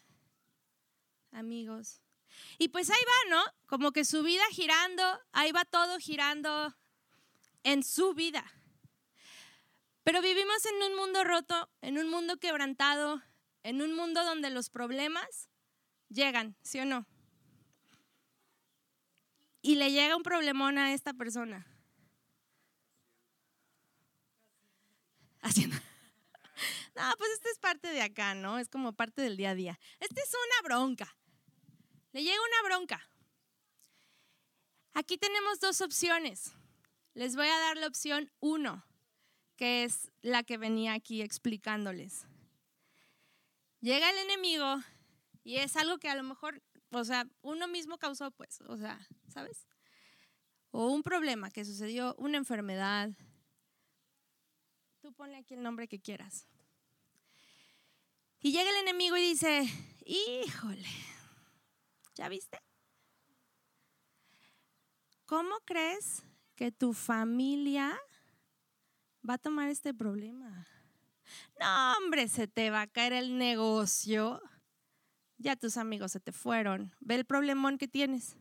amigos. 1.31 2.01
Y 2.57 2.69
pues 2.69 2.89
ahí 2.89 3.01
va, 3.03 3.29
¿no? 3.29 3.43
Como 3.67 3.91
que 3.91 4.05
su 4.05 4.23
vida 4.23 4.43
girando, 4.51 5.03
ahí 5.31 5.51
va 5.51 5.65
todo 5.65 5.97
girando 5.99 6.75
en 7.63 7.83
su 7.83 8.13
vida. 8.13 8.43
Pero 10.03 10.21
vivimos 10.21 10.65
en 10.65 10.91
un 10.91 10.95
mundo 10.97 11.23
roto, 11.23 11.69
en 11.81 11.97
un 11.97 12.09
mundo 12.09 12.37
quebrantado, 12.37 13.21
en 13.63 13.81
un 13.81 13.95
mundo 13.95 14.23
donde 14.23 14.49
los 14.49 14.69
problemas 14.69 15.49
llegan, 16.09 16.55
¿sí 16.63 16.79
o 16.79 16.85
no? 16.85 17.05
Y 19.61 19.75
le 19.75 19.91
llega 19.91 20.17
un 20.17 20.23
problemón 20.23 20.79
a 20.79 20.93
esta 20.93 21.13
persona. 21.13 21.67
Haciendo. 25.41 25.80
No, 27.01 27.15
pues 27.17 27.31
esta 27.31 27.49
es 27.49 27.57
parte 27.57 27.87
de 27.87 28.01
acá, 28.01 28.35
¿no? 28.35 28.59
Es 28.59 28.69
como 28.69 28.93
parte 28.93 29.23
del 29.23 29.35
día 29.35 29.51
a 29.51 29.55
día. 29.55 29.79
Esta 29.99 30.21
es 30.21 30.29
una 30.29 30.67
bronca. 30.67 31.17
Le 32.11 32.21
llega 32.21 32.37
una 32.39 32.69
bronca. 32.69 33.01
Aquí 34.93 35.17
tenemos 35.17 35.59
dos 35.59 35.81
opciones. 35.81 36.53
Les 37.15 37.35
voy 37.35 37.47
a 37.47 37.57
dar 37.57 37.77
la 37.77 37.87
opción 37.87 38.31
uno, 38.39 38.85
que 39.55 39.83
es 39.83 40.11
la 40.21 40.43
que 40.43 40.57
venía 40.57 40.93
aquí 40.93 41.23
explicándoles. 41.23 42.27
Llega 43.79 44.11
el 44.11 44.17
enemigo 44.19 44.77
y 45.43 45.57
es 45.57 45.75
algo 45.77 45.97
que 45.97 46.09
a 46.09 46.15
lo 46.15 46.21
mejor, 46.21 46.61
o 46.91 47.03
sea, 47.03 47.25
uno 47.41 47.67
mismo 47.67 47.97
causó, 47.97 48.29
pues, 48.29 48.61
o 48.67 48.77
sea, 48.77 48.99
¿sabes? 49.27 49.65
O 50.69 50.87
un 50.87 51.01
problema 51.01 51.49
que 51.49 51.65
sucedió, 51.65 52.13
una 52.19 52.37
enfermedad. 52.37 53.09
Tú 54.99 55.11
ponle 55.13 55.37
aquí 55.37 55.55
el 55.55 55.63
nombre 55.63 55.87
que 55.87 55.99
quieras. 55.99 56.47
Y 58.41 58.51
llega 58.51 58.69
el 58.71 58.77
enemigo 58.77 59.15
y 59.17 59.21
dice, 59.21 59.69
híjole, 60.03 60.89
¿ya 62.15 62.27
viste? 62.27 62.59
¿Cómo 65.27 65.55
crees 65.63 66.23
que 66.55 66.71
tu 66.71 66.93
familia 66.93 67.95
va 69.27 69.35
a 69.35 69.37
tomar 69.37 69.69
este 69.69 69.93
problema? 69.93 70.67
No, 71.59 71.93
hombre, 71.97 72.27
se 72.27 72.47
te 72.47 72.71
va 72.71 72.81
a 72.81 72.87
caer 72.87 73.13
el 73.13 73.37
negocio. 73.37 74.41
Ya 75.37 75.55
tus 75.55 75.77
amigos 75.77 76.11
se 76.11 76.19
te 76.19 76.31
fueron. 76.31 76.95
Ve 76.99 77.15
el 77.15 77.25
problemón 77.25 77.77
que 77.77 77.87
tienes. 77.87 78.37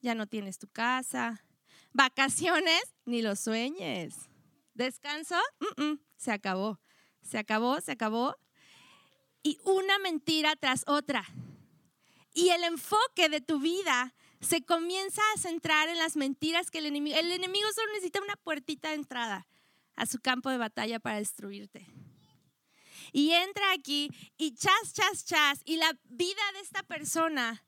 Ya 0.00 0.14
no 0.14 0.28
tienes 0.28 0.58
tu 0.58 0.68
casa. 0.68 1.44
Vacaciones, 1.92 2.94
ni 3.04 3.22
lo 3.22 3.34
sueñes. 3.34 4.30
Descanso, 4.72 5.36
se 6.16 6.30
acabó. 6.30 6.80
Se 7.22 7.38
acabó, 7.38 7.80
se 7.80 7.92
acabó. 7.92 8.36
Y 9.44 9.60
una 9.62 10.00
mentira 10.00 10.56
tras 10.56 10.82
otra. 10.88 11.24
Y 12.32 12.48
el 12.48 12.64
enfoque 12.64 13.28
de 13.28 13.40
tu 13.40 13.60
vida 13.60 14.12
se 14.40 14.62
comienza 14.62 15.22
a 15.34 15.38
centrar 15.38 15.88
en 15.88 15.98
las 15.98 16.16
mentiras 16.16 16.72
que 16.72 16.78
el 16.78 16.86
enemigo, 16.86 17.16
el 17.16 17.30
enemigo 17.30 17.68
solo 17.72 17.92
necesita 17.92 18.20
una 18.20 18.34
puertita 18.34 18.88
de 18.88 18.96
entrada 18.96 19.46
a 19.94 20.06
su 20.06 20.18
campo 20.18 20.50
de 20.50 20.58
batalla 20.58 20.98
para 20.98 21.18
destruirte. 21.18 21.86
Y 23.12 23.32
entra 23.32 23.70
aquí 23.72 24.10
y 24.36 24.54
chas, 24.54 24.92
chas, 24.92 25.24
chas, 25.24 25.60
y 25.64 25.76
la 25.76 25.96
vida 26.04 26.42
de 26.54 26.60
esta 26.60 26.82
persona 26.82 27.62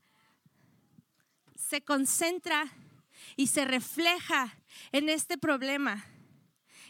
se 1.55 1.83
concentra 1.83 2.65
y 3.37 3.49
se 3.49 3.65
refleja 3.65 4.59
en 4.93 5.09
este 5.09 5.39
problema 5.39 6.05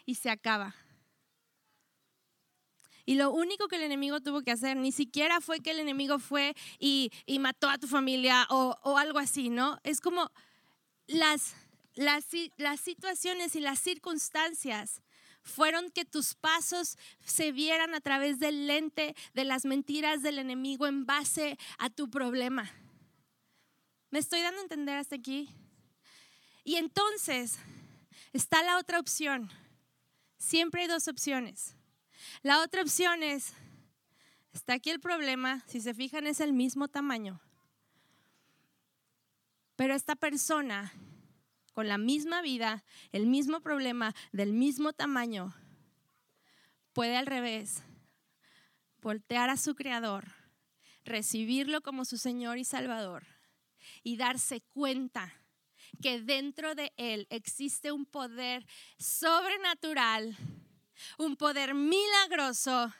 y 0.06 0.14
se 0.14 0.30
acaba. 0.30 0.74
Y 3.06 3.14
lo 3.14 3.30
único 3.30 3.68
que 3.68 3.76
el 3.76 3.82
enemigo 3.82 4.20
tuvo 4.20 4.42
que 4.42 4.50
hacer, 4.50 4.76
ni 4.76 4.90
siquiera 4.90 5.40
fue 5.40 5.60
que 5.60 5.70
el 5.70 5.78
enemigo 5.78 6.18
fue 6.18 6.54
y, 6.80 7.12
mató 7.38 7.70
a 7.70 7.78
tu 7.78 7.86
familia 7.86 8.46
o, 8.50 8.98
algo 8.98 9.20
así, 9.20 9.48
¿no? 9.48 9.78
Es 9.84 10.00
como 10.00 10.32
las, 11.06 11.54
las, 11.94 12.26
las 12.56 12.80
situaciones 12.80 13.54
y 13.54 13.60
las 13.60 13.78
circunstancias 13.78 15.02
fueron 15.44 15.90
que 15.90 16.04
tus 16.04 16.34
pasos 16.34 16.98
se 17.24 17.52
vieran 17.52 17.94
a 17.94 18.00
través 18.00 18.40
del 18.40 18.66
lente 18.66 19.14
de 19.34 19.44
las 19.44 19.64
mentiras 19.64 20.20
del 20.22 20.40
enemigo 20.40 20.88
en 20.88 21.06
base 21.06 21.56
a 21.78 21.88
tu 21.88 22.10
problema. 22.10 22.68
¿Me 24.10 24.18
estoy 24.18 24.40
dando 24.40 24.58
a 24.58 24.64
entender 24.64 24.98
hasta 24.98 25.14
aquí? 25.14 25.48
Y 26.64 26.74
entonces 26.74 27.60
está 28.32 28.64
la 28.64 28.78
otra 28.78 28.98
opción. 28.98 29.48
Siempre 30.38 30.82
hay 30.82 30.88
dos 30.88 31.06
opciones. 31.06 31.75
La 32.42 32.62
otra 32.62 32.82
opción 32.82 33.22
es, 33.22 33.52
está 34.52 34.74
aquí 34.74 34.90
el 34.90 35.00
problema, 35.00 35.62
si 35.66 35.80
se 35.80 35.94
fijan 35.94 36.26
es 36.26 36.40
el 36.40 36.52
mismo 36.52 36.88
tamaño, 36.88 37.40
pero 39.76 39.94
esta 39.94 40.16
persona 40.16 40.92
con 41.74 41.88
la 41.88 41.98
misma 41.98 42.40
vida, 42.40 42.84
el 43.12 43.26
mismo 43.26 43.60
problema, 43.60 44.14
del 44.32 44.54
mismo 44.54 44.94
tamaño, 44.94 45.54
puede 46.94 47.18
al 47.18 47.26
revés 47.26 47.82
voltear 49.02 49.50
a 49.50 49.58
su 49.58 49.74
creador, 49.74 50.24
recibirlo 51.04 51.82
como 51.82 52.06
su 52.06 52.16
Señor 52.16 52.56
y 52.56 52.64
Salvador 52.64 53.26
y 54.02 54.16
darse 54.16 54.62
cuenta 54.62 55.34
que 56.00 56.20
dentro 56.20 56.74
de 56.74 56.92
él 56.96 57.26
existe 57.28 57.92
un 57.92 58.06
poder 58.06 58.66
sobrenatural 58.98 60.36
un 61.18 61.36
poder 61.36 61.74
milagroso, 61.74 62.92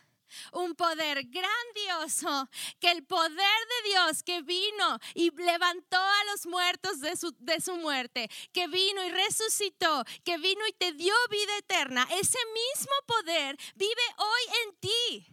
un 0.52 0.74
poder 0.74 1.24
grandioso, 1.24 2.48
que 2.80 2.90
el 2.90 3.04
poder 3.04 3.30
de 3.36 3.88
Dios 3.90 4.22
que 4.22 4.42
vino 4.42 4.98
y 5.14 5.30
levantó 5.30 5.98
a 5.98 6.24
los 6.32 6.46
muertos 6.46 7.00
de 7.00 7.16
su, 7.16 7.34
de 7.38 7.60
su, 7.60 7.76
muerte, 7.76 8.28
que 8.52 8.68
vino 8.68 9.04
y 9.04 9.10
resucitó, 9.10 10.04
que 10.24 10.38
vino 10.38 10.66
y 10.66 10.72
te 10.72 10.92
dio 10.92 11.14
vida 11.30 11.56
eterna, 11.58 12.06
ese 12.12 12.38
mismo 12.52 12.92
poder 13.06 13.56
vive 13.74 14.02
hoy 14.18 14.42
en 14.64 14.76
ti. 14.76 15.32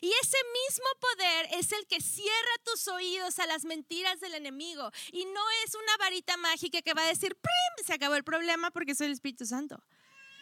Y 0.00 0.10
ese 0.22 0.38
mismo 0.66 0.86
poder 0.98 1.48
es 1.60 1.70
el 1.72 1.86
que 1.86 2.00
cierra 2.00 2.58
tus 2.64 2.88
oídos 2.88 3.38
a 3.38 3.46
las 3.46 3.66
mentiras 3.66 4.18
del 4.18 4.34
enemigo. 4.34 4.90
Y 5.12 5.26
no 5.26 5.42
es 5.62 5.74
una 5.74 5.96
varita 5.98 6.38
mágica 6.38 6.80
que 6.80 6.94
va 6.94 7.02
a 7.02 7.08
decir, 7.08 7.36
¡prim! 7.36 7.86
Se 7.86 7.92
acabó 7.92 8.14
el 8.14 8.24
problema 8.24 8.70
porque 8.70 8.94
soy 8.94 9.08
el 9.08 9.12
Espíritu 9.12 9.44
Santo. 9.44 9.84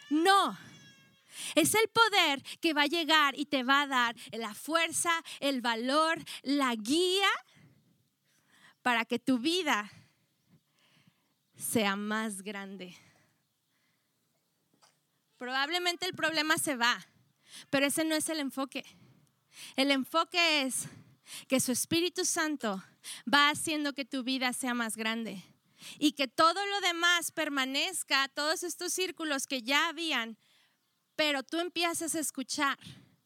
No 0.09 0.57
es 1.55 1.73
el 1.73 1.87
poder 1.89 2.43
que 2.59 2.73
va 2.73 2.83
a 2.83 2.87
llegar 2.87 3.37
y 3.37 3.45
te 3.45 3.63
va 3.63 3.81
a 3.81 3.87
dar 3.87 4.15
la 4.31 4.53
fuerza, 4.53 5.11
el 5.39 5.61
valor, 5.61 6.21
la 6.41 6.75
guía 6.75 7.29
para 8.81 9.05
que 9.05 9.19
tu 9.19 9.39
vida 9.39 9.91
sea 11.55 11.95
más 11.95 12.41
grande. 12.41 12.95
Probablemente 15.37 16.05
el 16.05 16.13
problema 16.13 16.57
se 16.57 16.75
va, 16.75 17.05
pero 17.69 17.85
ese 17.85 18.05
no 18.05 18.15
es 18.15 18.29
el 18.29 18.39
enfoque. 18.39 18.85
El 19.75 19.91
enfoque 19.91 20.61
es 20.61 20.87
que 21.47 21.59
su 21.59 21.71
Espíritu 21.71 22.25
Santo 22.25 22.83
va 23.31 23.49
haciendo 23.49 23.93
que 23.93 24.05
tu 24.05 24.23
vida 24.23 24.53
sea 24.53 24.73
más 24.73 24.95
grande 24.95 25.43
y 25.99 26.13
que 26.13 26.27
todo 26.27 26.65
lo 26.65 26.81
demás 26.81 27.31
permanezca, 27.31 28.27
todos 28.29 28.63
estos 28.63 28.93
círculos 28.93 29.47
que 29.47 29.61
ya 29.61 29.89
habían, 29.89 30.37
pero 31.15 31.43
tú 31.43 31.59
empiezas 31.59 32.15
a 32.15 32.19
escuchar 32.19 32.77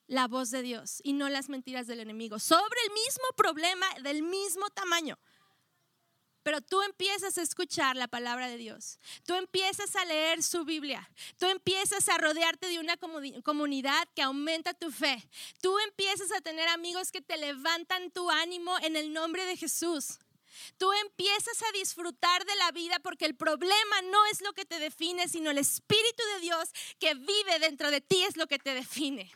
la 0.07 0.27
voz 0.27 0.51
de 0.51 0.61
Dios 0.61 1.01
y 1.03 1.13
no 1.13 1.29
las 1.29 1.49
mentiras 1.49 1.87
del 1.87 1.99
enemigo 1.99 2.39
sobre 2.39 2.79
el 2.85 2.93
mismo 2.93 3.25
problema 3.35 3.85
del 4.03 4.23
mismo 4.23 4.69
tamaño. 4.69 5.17
Pero 6.47 6.61
tú 6.61 6.81
empiezas 6.81 7.37
a 7.37 7.41
escuchar 7.41 7.97
la 7.97 8.07
palabra 8.07 8.47
de 8.47 8.55
Dios. 8.55 8.99
Tú 9.25 9.33
empiezas 9.33 9.97
a 9.97 10.05
leer 10.05 10.41
su 10.41 10.63
Biblia. 10.63 11.11
Tú 11.37 11.45
empiezas 11.47 12.07
a 12.07 12.17
rodearte 12.17 12.67
de 12.67 12.79
una 12.79 12.95
comunidad 13.43 14.07
que 14.15 14.21
aumenta 14.21 14.73
tu 14.73 14.89
fe. 14.89 15.29
Tú 15.61 15.77
empiezas 15.79 16.31
a 16.31 16.39
tener 16.39 16.69
amigos 16.69 17.11
que 17.11 17.19
te 17.19 17.35
levantan 17.35 18.11
tu 18.11 18.29
ánimo 18.29 18.79
en 18.79 18.95
el 18.95 19.11
nombre 19.11 19.45
de 19.45 19.57
Jesús. 19.57 20.19
Tú 20.77 20.91
empiezas 20.93 21.61
a 21.63 21.71
disfrutar 21.71 22.45
de 22.45 22.55
la 22.55 22.71
vida 22.71 22.99
porque 22.99 23.25
el 23.25 23.35
problema 23.35 24.01
no 24.03 24.25
es 24.27 24.41
lo 24.41 24.53
que 24.53 24.65
te 24.65 24.79
define, 24.79 25.27
sino 25.27 25.51
el 25.51 25.57
Espíritu 25.57 26.23
de 26.35 26.41
Dios 26.41 26.69
que 26.99 27.13
vive 27.15 27.59
dentro 27.59 27.91
de 27.91 28.01
ti 28.01 28.23
es 28.23 28.37
lo 28.37 28.47
que 28.47 28.59
te 28.59 28.73
define. 28.73 29.31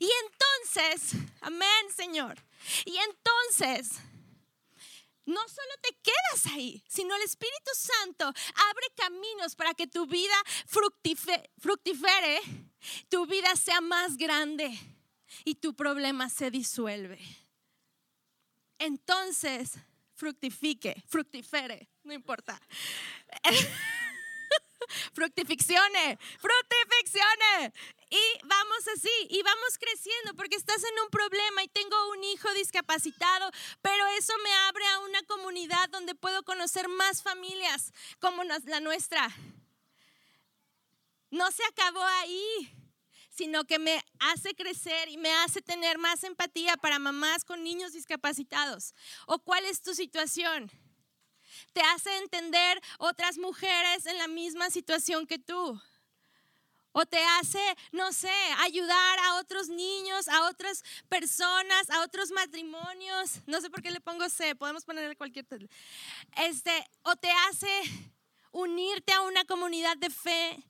Y 0.00 0.10
entonces, 0.24 1.20
amén 1.40 1.92
Señor, 1.94 2.42
y 2.84 2.96
entonces 2.96 4.00
no 5.28 5.40
solo 5.46 5.74
te 5.82 5.90
quedas 6.02 6.54
ahí, 6.54 6.82
sino 6.88 7.14
el 7.14 7.22
Espíritu 7.22 7.70
Santo 7.74 8.24
abre 8.24 8.86
caminos 8.96 9.54
para 9.54 9.74
que 9.74 9.86
tu 9.86 10.06
vida 10.06 10.34
fructifere, 10.66 12.40
tu 13.10 13.26
vida 13.26 13.54
sea 13.56 13.80
más 13.82 14.16
grande 14.16 14.76
y 15.44 15.56
tu 15.56 15.76
problema 15.76 16.30
se 16.30 16.50
disuelve. 16.50 17.20
Entonces, 18.78 19.72
fructifique, 20.18 21.02
fructifere, 21.06 21.88
no 22.02 22.12
importa. 22.12 22.60
fructificcione, 25.14 26.18
fructificcione. 26.40 27.72
Y 28.10 28.22
vamos 28.44 28.88
así, 28.96 29.10
y 29.30 29.42
vamos 29.42 29.78
creciendo 29.78 30.34
porque 30.34 30.56
estás 30.56 30.82
en 30.82 31.04
un 31.04 31.10
problema 31.10 31.62
y 31.62 31.68
tengo 31.68 32.10
un 32.10 32.24
hijo 32.24 32.52
discapacitado, 32.54 33.50
pero 33.80 34.06
eso 34.18 34.32
me 34.42 34.52
abre 34.68 34.86
a 34.86 34.98
una 35.00 35.22
comunidad 35.22 35.88
donde 35.90 36.14
puedo 36.14 36.42
conocer 36.42 36.88
más 36.88 37.22
familias 37.22 37.92
como 38.18 38.42
la 38.44 38.80
nuestra. 38.80 39.28
No 41.30 41.50
se 41.52 41.62
acabó 41.64 42.02
ahí 42.02 42.77
sino 43.38 43.64
que 43.64 43.78
me 43.78 44.04
hace 44.18 44.52
crecer 44.56 45.08
y 45.08 45.16
me 45.16 45.32
hace 45.32 45.62
tener 45.62 45.96
más 45.96 46.24
empatía 46.24 46.76
para 46.76 46.98
mamás 46.98 47.44
con 47.44 47.62
niños 47.62 47.92
discapacitados? 47.92 48.96
¿O 49.26 49.38
cuál 49.38 49.64
es 49.64 49.80
tu 49.80 49.94
situación? 49.94 50.68
¿Te 51.72 51.80
hace 51.80 52.16
entender 52.18 52.80
otras 52.98 53.38
mujeres 53.38 54.06
en 54.06 54.18
la 54.18 54.26
misma 54.26 54.70
situación 54.70 55.24
que 55.24 55.38
tú? 55.38 55.80
o 56.92 57.06
te 57.06 57.22
hace, 57.38 57.62
no 57.92 58.12
sé, 58.12 58.32
ayudar 58.60 59.18
a 59.20 59.34
otros 59.36 59.68
niños, 59.68 60.26
a 60.26 60.48
otras 60.48 60.82
personas, 61.08 61.88
a 61.90 62.02
otros 62.02 62.32
matrimonios. 62.32 63.38
No 63.46 63.60
sé 63.60 63.70
por 63.70 63.82
qué 63.82 63.92
le 63.92 64.00
pongo 64.00 64.28
C, 64.28 64.56
podemos 64.56 64.84
ponerle 64.84 65.14
cualquier. 65.14 65.46
Este, 66.38 66.72
o 67.02 67.14
te 67.14 67.30
hace 67.30 67.70
unirte 68.50 69.12
a 69.12 69.20
una 69.20 69.44
comunidad 69.44 69.96
de 69.98 70.10
fe 70.10 70.64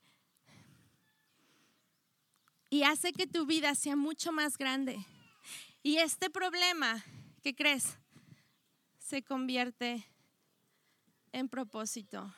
y 2.70 2.82
hace 2.82 3.12
que 3.12 3.26
tu 3.26 3.46
vida 3.46 3.74
sea 3.74 3.96
mucho 3.96 4.32
más 4.32 4.56
grande. 4.58 4.98
Y 5.82 5.98
este 5.98 6.30
problema, 6.30 7.04
¿qué 7.42 7.54
crees? 7.54 7.96
Se 8.98 9.22
convierte 9.22 10.06
en 11.32 11.48
propósito. 11.48 12.34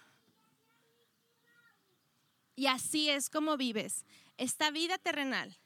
Y 2.55 2.67
así 2.67 3.09
es 3.09 3.31
como 3.31 3.57
vives 3.57 4.05
esta 4.37 4.71
vida 4.71 4.99
terrenal. 4.99 5.59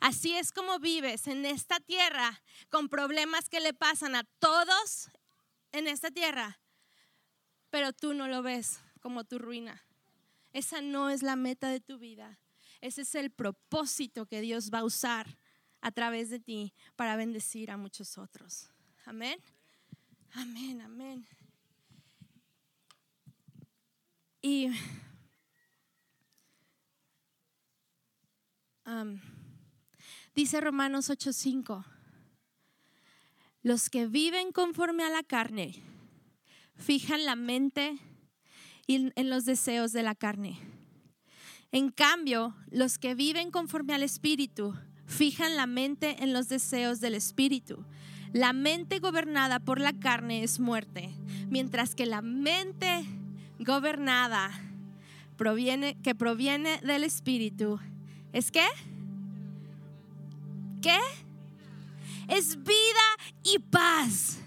Así 0.00 0.34
es 0.34 0.52
como 0.52 0.78
vives 0.78 1.28
en 1.28 1.46
esta 1.46 1.78
tierra 1.80 2.42
con 2.68 2.88
problemas 2.88 3.48
que 3.48 3.60
le 3.60 3.72
pasan 3.72 4.16
a 4.16 4.24
todos 4.38 5.08
en 5.72 5.86
esta 5.86 6.10
tierra, 6.10 6.60
pero 7.70 7.92
tú 7.92 8.14
no 8.14 8.26
lo 8.26 8.42
ves 8.42 8.80
como 9.00 9.24
tu 9.24 9.38
ruina. 9.38 9.84
Esa 10.52 10.80
no 10.80 11.10
es 11.10 11.22
la 11.22 11.36
meta 11.36 11.68
de 11.68 11.80
tu 11.80 11.98
vida. 11.98 12.40
Ese 12.80 13.02
es 13.02 13.14
el 13.14 13.30
propósito 13.30 14.26
que 14.26 14.40
Dios 14.40 14.70
va 14.72 14.80
a 14.80 14.84
usar 14.84 15.38
a 15.80 15.90
través 15.90 16.30
de 16.30 16.38
ti 16.38 16.74
para 16.96 17.16
bendecir 17.16 17.70
a 17.70 17.76
muchos 17.76 18.18
otros. 18.18 18.70
Amén. 19.04 19.38
Amén, 20.34 20.80
amén. 20.80 21.26
Y 24.40 24.68
dice 30.34 30.60
Romanos 30.60 31.10
8:5, 31.10 31.84
los 33.62 33.90
que 33.90 34.06
viven 34.06 34.52
conforme 34.52 35.04
a 35.04 35.10
la 35.10 35.22
carne 35.22 35.82
fijan 36.76 37.24
la 37.24 37.34
mente 37.34 37.98
en 38.86 39.30
los 39.30 39.44
deseos 39.44 39.92
de 39.92 40.02
la 40.02 40.14
carne. 40.14 40.77
En 41.70 41.90
cambio, 41.90 42.54
los 42.70 42.98
que 42.98 43.14
viven 43.14 43.50
conforme 43.50 43.94
al 43.94 44.02
Espíritu 44.02 44.74
fijan 45.06 45.56
la 45.56 45.66
mente 45.66 46.22
en 46.22 46.32
los 46.32 46.48
deseos 46.48 47.00
del 47.00 47.14
Espíritu. 47.14 47.84
La 48.32 48.52
mente 48.52 48.98
gobernada 48.98 49.58
por 49.58 49.80
la 49.80 49.92
carne 49.92 50.42
es 50.42 50.60
muerte, 50.60 51.10
mientras 51.48 51.94
que 51.94 52.06
la 52.06 52.22
mente 52.22 53.04
gobernada 53.58 54.50
proviene, 55.36 55.96
que 56.02 56.14
proviene 56.14 56.78
del 56.80 57.04
Espíritu 57.04 57.80
¿Es 58.32 58.50
qué? 58.50 58.66
¿Qué? 60.82 60.98
Es 62.28 62.62
vida 62.62 63.06
y 63.42 63.58
paz. 63.58 64.38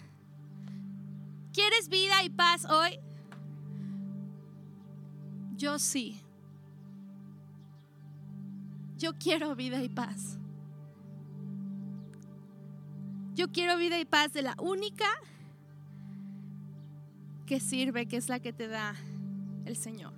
¿Quieres 1.51 1.89
vida 1.89 2.23
y 2.23 2.29
paz 2.29 2.65
hoy? 2.65 2.99
Yo 5.57 5.79
sí. 5.79 6.21
Yo 9.01 9.13
quiero 9.17 9.55
vida 9.55 9.81
y 9.81 9.89
paz. 9.89 10.37
Yo 13.33 13.51
quiero 13.51 13.75
vida 13.77 13.97
y 13.99 14.05
paz 14.05 14.31
de 14.31 14.43
la 14.43 14.55
única 14.59 15.07
que 17.47 17.59
sirve, 17.59 18.05
que 18.05 18.17
es 18.17 18.29
la 18.29 18.39
que 18.39 18.53
te 18.53 18.67
da 18.67 18.93
el 19.65 19.75
Señor. 19.75 20.13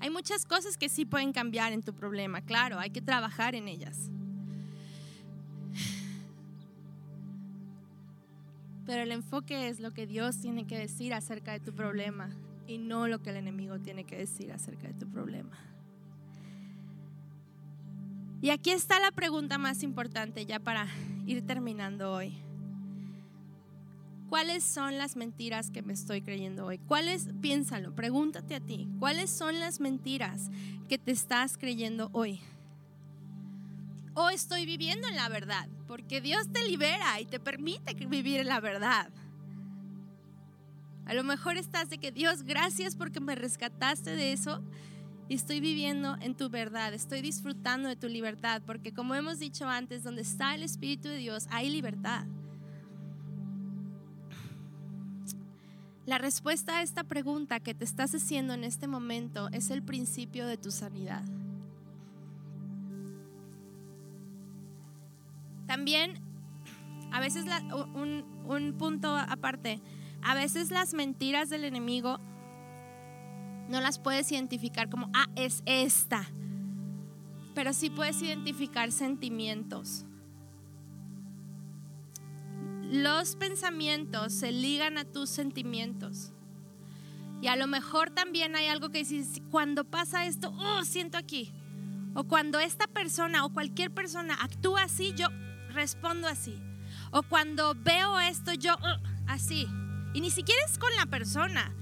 Hay 0.00 0.10
muchas 0.10 0.44
cosas 0.44 0.76
que 0.76 0.90
sí 0.90 1.06
pueden 1.06 1.32
cambiar 1.32 1.72
en 1.72 1.82
tu 1.82 1.94
problema, 1.94 2.42
claro, 2.42 2.78
hay 2.78 2.90
que 2.90 3.00
trabajar 3.00 3.54
en 3.54 3.66
ellas. 3.66 4.10
Pero 8.84 9.02
el 9.02 9.12
enfoque 9.12 9.68
es 9.68 9.80
lo 9.80 9.94
que 9.94 10.06
Dios 10.06 10.42
tiene 10.42 10.66
que 10.66 10.78
decir 10.78 11.14
acerca 11.14 11.52
de 11.52 11.60
tu 11.60 11.72
problema 11.74 12.28
y 12.66 12.76
no 12.76 13.08
lo 13.08 13.22
que 13.22 13.30
el 13.30 13.36
enemigo 13.36 13.78
tiene 13.78 14.04
que 14.04 14.18
decir 14.18 14.52
acerca 14.52 14.88
de 14.88 14.94
tu 14.94 15.08
problema. 15.08 15.77
Y 18.40 18.50
aquí 18.50 18.70
está 18.70 19.00
la 19.00 19.10
pregunta 19.10 19.58
más 19.58 19.82
importante 19.82 20.46
ya 20.46 20.60
para 20.60 20.86
ir 21.26 21.44
terminando 21.44 22.12
hoy. 22.12 22.36
¿Cuáles 24.28 24.62
son 24.62 24.98
las 24.98 25.16
mentiras 25.16 25.70
que 25.70 25.82
me 25.82 25.92
estoy 25.92 26.20
creyendo 26.22 26.66
hoy? 26.66 26.78
¿Cuáles, 26.78 27.30
piénsalo, 27.40 27.94
pregúntate 27.94 28.54
a 28.54 28.60
ti, 28.60 28.86
¿cuáles 28.98 29.30
son 29.30 29.58
las 29.58 29.80
mentiras 29.80 30.50
que 30.88 30.98
te 30.98 31.10
estás 31.10 31.56
creyendo 31.56 32.10
hoy? 32.12 32.40
O 34.14 34.28
estoy 34.30 34.66
viviendo 34.66 35.08
en 35.08 35.16
la 35.16 35.28
verdad, 35.28 35.68
porque 35.86 36.20
Dios 36.20 36.52
te 36.52 36.64
libera 36.64 37.20
y 37.20 37.26
te 37.26 37.40
permite 37.40 37.94
vivir 37.94 38.40
en 38.40 38.48
la 38.48 38.60
verdad. 38.60 39.10
A 41.06 41.14
lo 41.14 41.24
mejor 41.24 41.56
estás 41.56 41.88
de 41.88 41.98
que 41.98 42.12
Dios, 42.12 42.42
gracias 42.42 42.94
porque 42.94 43.20
me 43.20 43.34
rescataste 43.34 44.14
de 44.14 44.32
eso 44.32 44.62
y 45.28 45.34
estoy 45.34 45.60
viviendo 45.60 46.16
en 46.20 46.34
tu 46.34 46.48
verdad, 46.48 46.94
estoy 46.94 47.20
disfrutando 47.20 47.88
de 47.88 47.96
tu 47.96 48.08
libertad, 48.08 48.62
porque 48.64 48.94
como 48.94 49.14
hemos 49.14 49.38
dicho 49.38 49.68
antes, 49.68 50.02
donde 50.02 50.22
está 50.22 50.54
el 50.54 50.62
Espíritu 50.62 51.08
de 51.08 51.18
Dios 51.18 51.46
hay 51.50 51.68
libertad. 51.68 52.24
La 56.06 56.16
respuesta 56.16 56.78
a 56.78 56.82
esta 56.82 57.04
pregunta 57.04 57.60
que 57.60 57.74
te 57.74 57.84
estás 57.84 58.14
haciendo 58.14 58.54
en 58.54 58.64
este 58.64 58.86
momento 58.86 59.50
es 59.52 59.70
el 59.70 59.82
principio 59.82 60.46
de 60.46 60.56
tu 60.56 60.70
sanidad. 60.70 61.22
También, 65.66 66.22
a 67.12 67.20
veces 67.20 67.44
un, 67.94 68.24
un 68.46 68.78
punto 68.78 69.14
aparte, 69.14 69.82
a 70.22 70.34
veces 70.34 70.70
las 70.70 70.94
mentiras 70.94 71.50
del 71.50 71.64
enemigo 71.64 72.18
no 73.68 73.80
las 73.80 73.98
puedes 73.98 74.30
identificar 74.32 74.88
como, 74.88 75.10
ah, 75.14 75.28
es 75.36 75.62
esta, 75.66 76.28
pero 77.54 77.72
sí 77.72 77.90
puedes 77.90 78.20
identificar 78.22 78.92
sentimientos 78.92 80.04
los 82.90 83.36
pensamientos 83.36 84.32
se 84.32 84.50
ligan 84.50 84.96
a 84.96 85.04
tus 85.04 85.28
sentimientos. 85.28 86.32
Y 87.42 87.48
a 87.48 87.56
lo 87.56 87.66
mejor 87.66 88.10
también 88.10 88.56
hay 88.56 88.66
algo 88.66 88.88
que 88.88 88.98
dices, 88.98 89.42
cuando 89.50 89.84
pasa 89.84 90.26
esto, 90.26 90.52
oh, 90.56 90.84
siento 90.84 91.18
aquí. 91.18 91.52
O 92.14 92.24
cuando 92.24 92.58
esta 92.58 92.86
persona 92.86 93.44
o 93.44 93.52
cualquier 93.52 93.92
persona 93.92 94.34
actúa 94.40 94.84
así, 94.84 95.12
yo 95.14 95.28
respondo 95.70 96.26
así. 96.26 96.58
O 97.12 97.22
cuando 97.22 97.74
veo 97.74 98.18
esto, 98.18 98.54
yo 98.54 98.74
oh, 98.74 98.96
así. 99.26 99.68
Y 100.14 100.20
ni 100.20 100.30
siquiera 100.30 100.60
es 100.66 100.78
con 100.78 100.94
la 100.96 101.06
persona. 101.06 101.72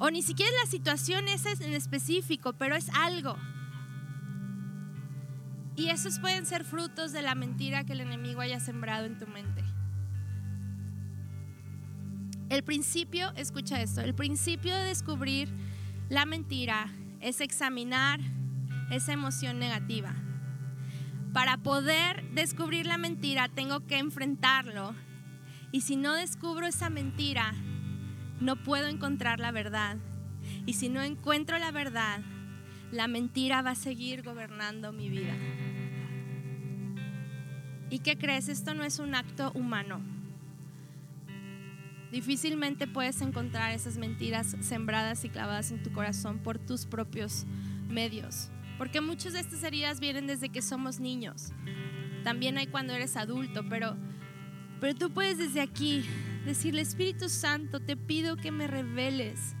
O 0.00 0.10
ni 0.10 0.22
siquiera 0.22 0.50
la 0.64 0.70
situación 0.70 1.28
esa 1.28 1.52
en 1.52 1.74
específico, 1.74 2.54
pero 2.54 2.74
es 2.74 2.88
algo. 2.88 3.36
Y 5.76 5.90
esos 5.90 6.18
pueden 6.18 6.46
ser 6.46 6.64
frutos 6.64 7.12
de 7.12 7.20
la 7.20 7.34
mentira 7.34 7.84
que 7.84 7.92
el 7.92 8.00
enemigo 8.00 8.40
haya 8.40 8.60
sembrado 8.60 9.04
en 9.04 9.18
tu 9.18 9.26
mente. 9.26 9.62
El 12.48 12.64
principio, 12.64 13.30
escucha 13.36 13.82
esto, 13.82 14.00
el 14.00 14.14
principio 14.14 14.74
de 14.74 14.84
descubrir 14.84 15.52
la 16.08 16.24
mentira 16.24 16.90
es 17.20 17.42
examinar 17.42 18.20
esa 18.90 19.12
emoción 19.12 19.58
negativa. 19.58 20.14
Para 21.34 21.58
poder 21.58 22.28
descubrir 22.32 22.86
la 22.86 22.96
mentira 22.96 23.48
tengo 23.48 23.86
que 23.86 23.98
enfrentarlo. 23.98 24.94
Y 25.72 25.82
si 25.82 25.96
no 25.96 26.14
descubro 26.14 26.66
esa 26.66 26.88
mentira, 26.88 27.54
no 28.40 28.56
puedo 28.56 28.88
encontrar 28.88 29.38
la 29.38 29.52
verdad. 29.52 29.96
Y 30.66 30.74
si 30.74 30.88
no 30.88 31.02
encuentro 31.02 31.58
la 31.58 31.70
verdad, 31.70 32.20
la 32.90 33.06
mentira 33.06 33.62
va 33.62 33.70
a 33.70 33.74
seguir 33.74 34.22
gobernando 34.22 34.92
mi 34.92 35.08
vida. 35.08 35.34
¿Y 37.90 37.98
qué 38.00 38.16
crees? 38.16 38.48
Esto 38.48 38.74
no 38.74 38.84
es 38.84 38.98
un 38.98 39.14
acto 39.14 39.52
humano. 39.52 40.00
Difícilmente 42.10 42.88
puedes 42.88 43.20
encontrar 43.20 43.72
esas 43.72 43.96
mentiras 43.96 44.56
sembradas 44.60 45.24
y 45.24 45.28
clavadas 45.28 45.70
en 45.70 45.82
tu 45.82 45.92
corazón 45.92 46.38
por 46.38 46.58
tus 46.58 46.86
propios 46.86 47.46
medios. 47.88 48.50
Porque 48.78 49.00
muchas 49.00 49.34
de 49.34 49.40
estas 49.40 49.62
heridas 49.62 50.00
vienen 50.00 50.26
desde 50.26 50.48
que 50.48 50.62
somos 50.62 50.98
niños. 50.98 51.52
También 52.24 52.58
hay 52.58 52.66
cuando 52.66 52.94
eres 52.94 53.16
adulto, 53.16 53.64
pero, 53.68 53.96
pero 54.80 54.94
tú 54.94 55.10
puedes 55.10 55.38
desde 55.38 55.60
aquí 55.60 56.04
decirle, 56.44 56.82
Espíritu 56.82 57.28
Santo, 57.28 57.80
te 57.80 57.96
pido 57.96 58.36
que 58.36 58.50
me 58.50 58.66
reveles 58.66 59.54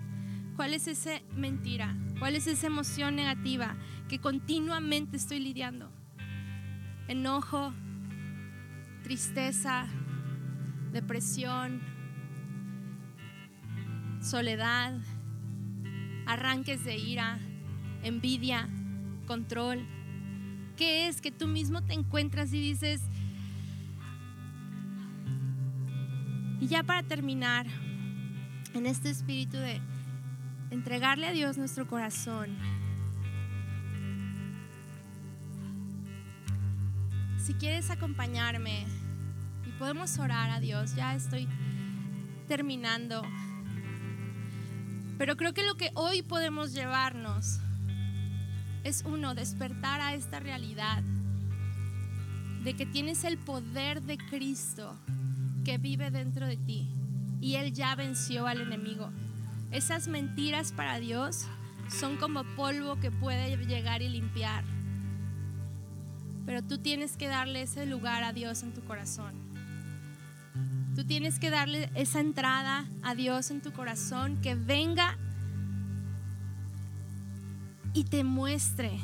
¿Cuál 0.60 0.74
es 0.74 0.88
esa 0.88 1.22
mentira? 1.34 1.96
¿Cuál 2.18 2.36
es 2.36 2.46
esa 2.46 2.66
emoción 2.66 3.16
negativa 3.16 3.78
que 4.10 4.18
continuamente 4.18 5.16
estoy 5.16 5.40
lidiando? 5.40 5.90
Enojo, 7.08 7.72
tristeza, 9.02 9.86
depresión, 10.92 11.80
soledad, 14.20 15.00
arranques 16.26 16.84
de 16.84 16.98
ira, 16.98 17.38
envidia, 18.02 18.68
control. 19.26 19.86
¿Qué 20.76 21.08
es 21.08 21.22
que 21.22 21.30
tú 21.30 21.46
mismo 21.46 21.82
te 21.82 21.94
encuentras 21.94 22.52
y 22.52 22.60
dices, 22.60 23.00
y 26.60 26.66
ya 26.66 26.82
para 26.82 27.02
terminar, 27.02 27.66
en 28.74 28.86
este 28.86 29.10
espíritu 29.10 29.56
de 29.56 29.80
entregarle 30.70 31.26
a 31.26 31.32
Dios 31.32 31.58
nuestro 31.58 31.86
corazón, 31.86 32.56
si 37.38 37.54
quieres 37.54 37.90
acompañarme 37.90 38.84
y 39.66 39.70
podemos 39.78 40.18
orar 40.18 40.50
a 40.50 40.60
Dios, 40.60 40.94
ya 40.94 41.14
estoy 41.14 41.48
terminando. 42.46 43.22
Pero 45.18 45.36
creo 45.36 45.54
que 45.54 45.64
lo 45.64 45.74
que 45.74 45.90
hoy 45.94 46.22
podemos 46.22 46.72
llevarnos 46.72 47.58
es 48.84 49.02
uno, 49.04 49.34
despertar 49.34 50.00
a 50.00 50.14
esta 50.14 50.40
realidad 50.40 51.02
de 52.62 52.74
que 52.74 52.86
tienes 52.86 53.24
el 53.24 53.38
poder 53.38 54.02
de 54.02 54.18
Cristo 54.18 54.96
que 55.70 55.78
vive 55.78 56.10
dentro 56.10 56.48
de 56.48 56.56
ti 56.56 56.88
y 57.40 57.54
Él 57.54 57.72
ya 57.72 57.94
venció 57.94 58.48
al 58.48 58.60
enemigo. 58.60 59.12
Esas 59.70 60.08
mentiras 60.08 60.72
para 60.72 60.98
Dios 60.98 61.46
son 61.88 62.16
como 62.16 62.42
polvo 62.56 62.98
que 62.98 63.12
puede 63.12 63.56
llegar 63.56 64.02
y 64.02 64.08
limpiar. 64.08 64.64
Pero 66.44 66.64
tú 66.64 66.78
tienes 66.78 67.16
que 67.16 67.28
darle 67.28 67.62
ese 67.62 67.86
lugar 67.86 68.24
a 68.24 68.32
Dios 68.32 68.64
en 68.64 68.74
tu 68.74 68.80
corazón. 68.80 69.32
Tú 70.96 71.04
tienes 71.04 71.38
que 71.38 71.50
darle 71.50 71.88
esa 71.94 72.18
entrada 72.18 72.90
a 73.04 73.14
Dios 73.14 73.52
en 73.52 73.62
tu 73.62 73.72
corazón, 73.72 74.40
que 74.40 74.56
venga 74.56 75.18
y 77.94 78.02
te 78.02 78.24
muestre 78.24 78.98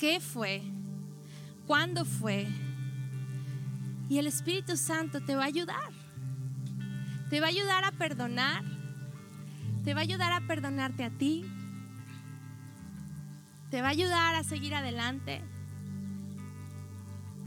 qué 0.00 0.18
fue, 0.18 0.60
cuándo 1.68 2.04
fue. 2.04 2.48
Y 4.10 4.18
el 4.18 4.26
Espíritu 4.26 4.76
Santo 4.76 5.20
te 5.20 5.36
va 5.36 5.44
a 5.44 5.46
ayudar. 5.46 5.92
Te 7.30 7.38
va 7.38 7.46
a 7.46 7.50
ayudar 7.50 7.84
a 7.84 7.92
perdonar. 7.92 8.64
Te 9.84 9.94
va 9.94 10.00
a 10.00 10.02
ayudar 10.02 10.32
a 10.32 10.40
perdonarte 10.48 11.04
a 11.04 11.10
ti. 11.10 11.44
Te 13.70 13.80
va 13.82 13.86
a 13.86 13.90
ayudar 13.90 14.34
a 14.34 14.42
seguir 14.42 14.74
adelante. 14.74 15.40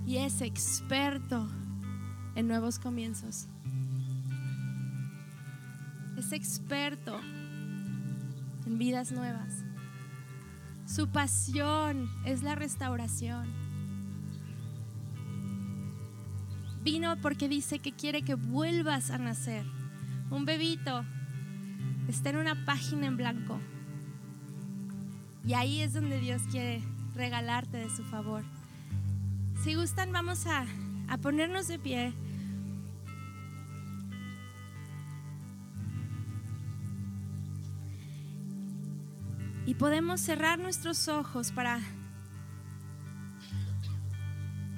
Y 0.07 0.19
es 0.19 0.39
experto 0.39 1.49
en 2.35 2.47
nuevos 2.47 2.79
comienzos. 2.79 3.49
Es 6.17 6.31
experto 6.31 7.19
en 8.65 8.77
vidas 8.77 9.11
nuevas. 9.11 9.65
Su 10.85 11.09
pasión 11.09 12.09
es 12.25 12.41
la 12.41 12.55
restauración. 12.55 13.62
Vino 16.83 17.15
porque 17.21 17.47
dice 17.47 17.79
que 17.79 17.93
quiere 17.93 18.23
que 18.23 18.35
vuelvas 18.35 19.09
a 19.09 19.17
nacer. 19.17 19.63
Un 20.29 20.43
bebito 20.43 21.05
está 22.09 22.29
en 22.31 22.37
una 22.37 22.65
página 22.65 23.07
en 23.07 23.15
blanco. 23.15 23.57
Y 25.45 25.53
ahí 25.53 25.81
es 25.81 25.93
donde 25.93 26.19
Dios 26.19 26.41
quiere 26.51 26.81
regalarte 27.15 27.77
de 27.77 27.89
su 27.89 28.03
favor. 28.03 28.43
Si 29.63 29.75
gustan, 29.75 30.11
vamos 30.11 30.45
a, 30.45 30.65
a 31.07 31.17
ponernos 31.17 31.69
de 31.69 31.79
pie. 31.79 32.13
Y 39.65 39.75
podemos 39.75 40.19
cerrar 40.19 40.59
nuestros 40.59 41.07
ojos 41.07 41.53
para, 41.53 41.79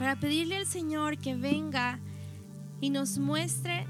para 0.05 0.19
pedirle 0.19 0.57
al 0.57 0.67
Señor 0.67 1.17
que 1.17 1.33
venga 1.33 1.99
y 2.79 2.91
nos 2.91 3.17
muestre 3.17 3.87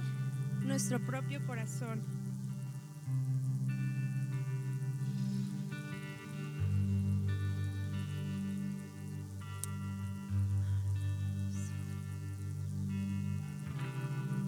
nuestro 0.62 1.06
propio 1.06 1.46
corazón. 1.46 2.02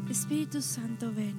Espíritu 0.10 0.62
Santo, 0.62 1.12
ven. 1.14 1.36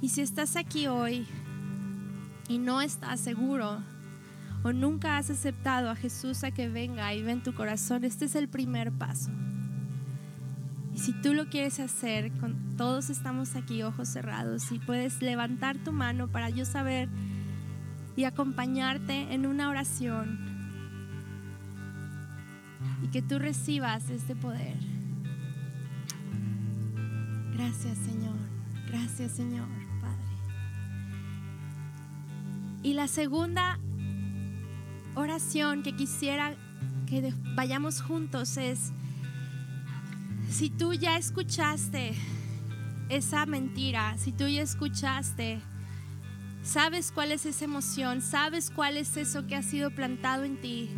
Y 0.00 0.08
si 0.10 0.20
estás 0.20 0.54
aquí 0.54 0.86
hoy 0.86 1.26
y 2.46 2.58
no 2.58 2.80
estás 2.80 3.18
seguro 3.18 3.82
o 4.64 4.72
nunca 4.72 5.18
has 5.18 5.28
aceptado 5.28 5.90
a 5.90 5.94
Jesús 5.94 6.42
a 6.42 6.50
que 6.50 6.68
venga 6.70 7.12
y 7.12 7.22
ven 7.22 7.42
tu 7.42 7.54
corazón, 7.54 8.02
este 8.02 8.24
es 8.24 8.34
el 8.34 8.48
primer 8.48 8.90
paso. 8.92 9.30
Y 10.94 10.98
si 10.98 11.12
tú 11.12 11.34
lo 11.34 11.50
quieres 11.50 11.80
hacer, 11.80 12.32
con, 12.38 12.74
todos 12.78 13.10
estamos 13.10 13.56
aquí 13.56 13.82
ojos 13.82 14.08
cerrados 14.08 14.72
y 14.72 14.78
puedes 14.78 15.20
levantar 15.20 15.76
tu 15.76 15.92
mano 15.92 16.28
para 16.28 16.48
yo 16.48 16.64
saber 16.64 17.10
y 18.16 18.24
acompañarte 18.24 19.34
en 19.34 19.44
una 19.44 19.68
oración 19.68 20.38
y 23.02 23.08
que 23.08 23.20
tú 23.20 23.38
recibas 23.38 24.08
este 24.08 24.34
poder. 24.34 24.78
Gracias 27.52 27.98
Señor, 27.98 28.36
gracias 28.88 29.32
Señor, 29.32 29.68
Padre. 30.00 30.24
Y 32.82 32.94
la 32.94 33.08
segunda 33.08 33.78
que 35.82 35.96
quisiera 35.96 36.54
que 37.06 37.34
vayamos 37.56 38.00
juntos 38.00 38.56
es, 38.56 38.92
si 40.48 40.70
tú 40.70 40.94
ya 40.94 41.16
escuchaste 41.16 42.14
esa 43.08 43.44
mentira, 43.44 44.16
si 44.16 44.30
tú 44.30 44.46
ya 44.46 44.62
escuchaste, 44.62 45.60
sabes 46.62 47.10
cuál 47.10 47.32
es 47.32 47.46
esa 47.46 47.64
emoción, 47.64 48.22
sabes 48.22 48.70
cuál 48.70 48.96
es 48.96 49.16
eso 49.16 49.44
que 49.48 49.56
ha 49.56 49.62
sido 49.62 49.90
plantado 49.90 50.44
en 50.44 50.60
ti, 50.60 50.88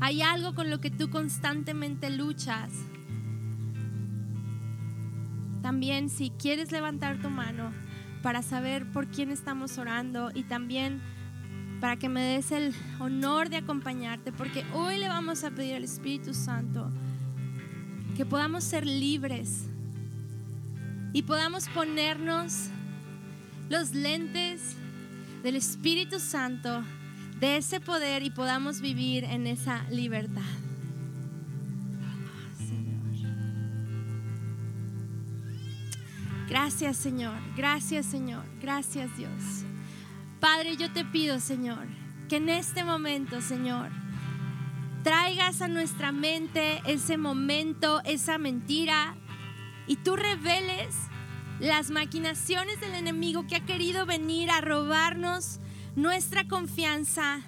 hay 0.00 0.22
algo 0.22 0.54
con 0.54 0.70
lo 0.70 0.80
que 0.80 0.90
tú 0.90 1.10
constantemente 1.10 2.10
luchas. 2.10 2.70
También 5.62 6.10
si 6.10 6.30
quieres 6.30 6.70
levantar 6.70 7.20
tu 7.20 7.28
mano 7.28 7.72
para 8.22 8.42
saber 8.42 8.88
por 8.92 9.08
quién 9.08 9.32
estamos 9.32 9.78
orando 9.78 10.30
y 10.32 10.44
también 10.44 11.02
para 11.80 11.96
que 11.96 12.08
me 12.08 12.22
des 12.22 12.52
el 12.52 12.74
honor 13.00 13.48
de 13.48 13.56
acompañarte, 13.56 14.32
porque 14.32 14.64
hoy 14.72 14.98
le 14.98 15.08
vamos 15.08 15.44
a 15.44 15.50
pedir 15.50 15.74
al 15.74 15.84
Espíritu 15.84 16.34
Santo 16.34 16.90
que 18.16 18.24
podamos 18.24 18.64
ser 18.64 18.86
libres 18.86 19.66
y 21.12 21.22
podamos 21.22 21.68
ponernos 21.68 22.68
los 23.68 23.92
lentes 23.94 24.76
del 25.42 25.56
Espíritu 25.56 26.20
Santo, 26.20 26.82
de 27.38 27.56
ese 27.56 27.80
poder 27.80 28.22
y 28.22 28.30
podamos 28.30 28.80
vivir 28.80 29.24
en 29.24 29.46
esa 29.46 29.84
libertad. 29.90 30.42
Gracias 36.48 36.96
Señor, 36.96 37.34
gracias 37.56 38.06
Señor, 38.06 38.44
gracias 38.60 39.16
Dios. 39.16 39.64
Padre, 40.44 40.76
yo 40.76 40.92
te 40.92 41.06
pido 41.06 41.40
Señor, 41.40 41.86
que 42.28 42.36
en 42.36 42.50
este 42.50 42.84
momento 42.84 43.40
Señor, 43.40 43.88
traigas 45.02 45.62
a 45.62 45.68
nuestra 45.68 46.12
mente 46.12 46.82
ese 46.84 47.16
momento, 47.16 48.02
esa 48.04 48.36
mentira, 48.36 49.16
y 49.86 49.96
tú 49.96 50.16
reveles 50.16 50.94
las 51.60 51.90
maquinaciones 51.90 52.78
del 52.78 52.94
enemigo 52.94 53.46
que 53.46 53.56
ha 53.56 53.64
querido 53.64 54.04
venir 54.04 54.50
a 54.50 54.60
robarnos 54.60 55.60
nuestra 55.96 56.46
confianza, 56.46 57.40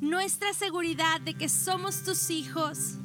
nuestra 0.00 0.52
seguridad 0.52 1.20
de 1.20 1.34
que 1.34 1.48
somos 1.48 2.02
tus 2.02 2.28
hijos. 2.30 2.98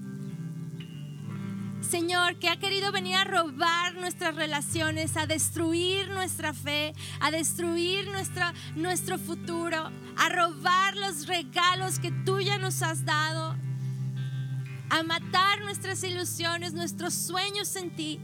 Señor, 1.89 2.37
que 2.37 2.49
ha 2.49 2.57
querido 2.57 2.91
venir 2.91 3.15
a 3.15 3.23
robar 3.23 3.95
nuestras 3.95 4.35
relaciones, 4.35 5.15
a 5.15 5.25
destruir 5.25 6.09
nuestra 6.09 6.53
fe, 6.53 6.93
a 7.21 7.31
destruir 7.31 8.07
nuestro 8.75 9.17
futuro, 9.17 9.89
a 10.17 10.29
robar 10.29 10.97
los 10.97 11.27
regalos 11.27 11.99
que 11.99 12.11
tú 12.11 12.41
ya 12.41 12.57
nos 12.57 12.81
has 12.81 13.05
dado, 13.05 13.55
a 14.89 15.03
matar 15.03 15.61
nuestras 15.61 16.03
ilusiones, 16.03 16.73
nuestros 16.73 17.13
sueños 17.13 17.75
en 17.77 17.95
ti. 17.95 18.19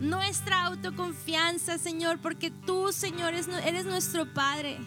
nuestra 0.00 0.64
autoconfianza, 0.64 1.76
Señor, 1.78 2.20
porque 2.20 2.50
tú, 2.50 2.90
Señor, 2.90 3.34
eres 3.34 3.84
nuestro 3.84 4.32
Padre. 4.32 4.78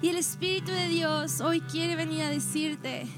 Y 0.00 0.08
el 0.08 0.16
Espíritu 0.16 0.70
de 0.70 0.88
Dios 0.88 1.40
hoy 1.40 1.60
quiere 1.60 1.96
venir 1.96 2.22
a 2.22 2.30
decirte, 2.30 3.08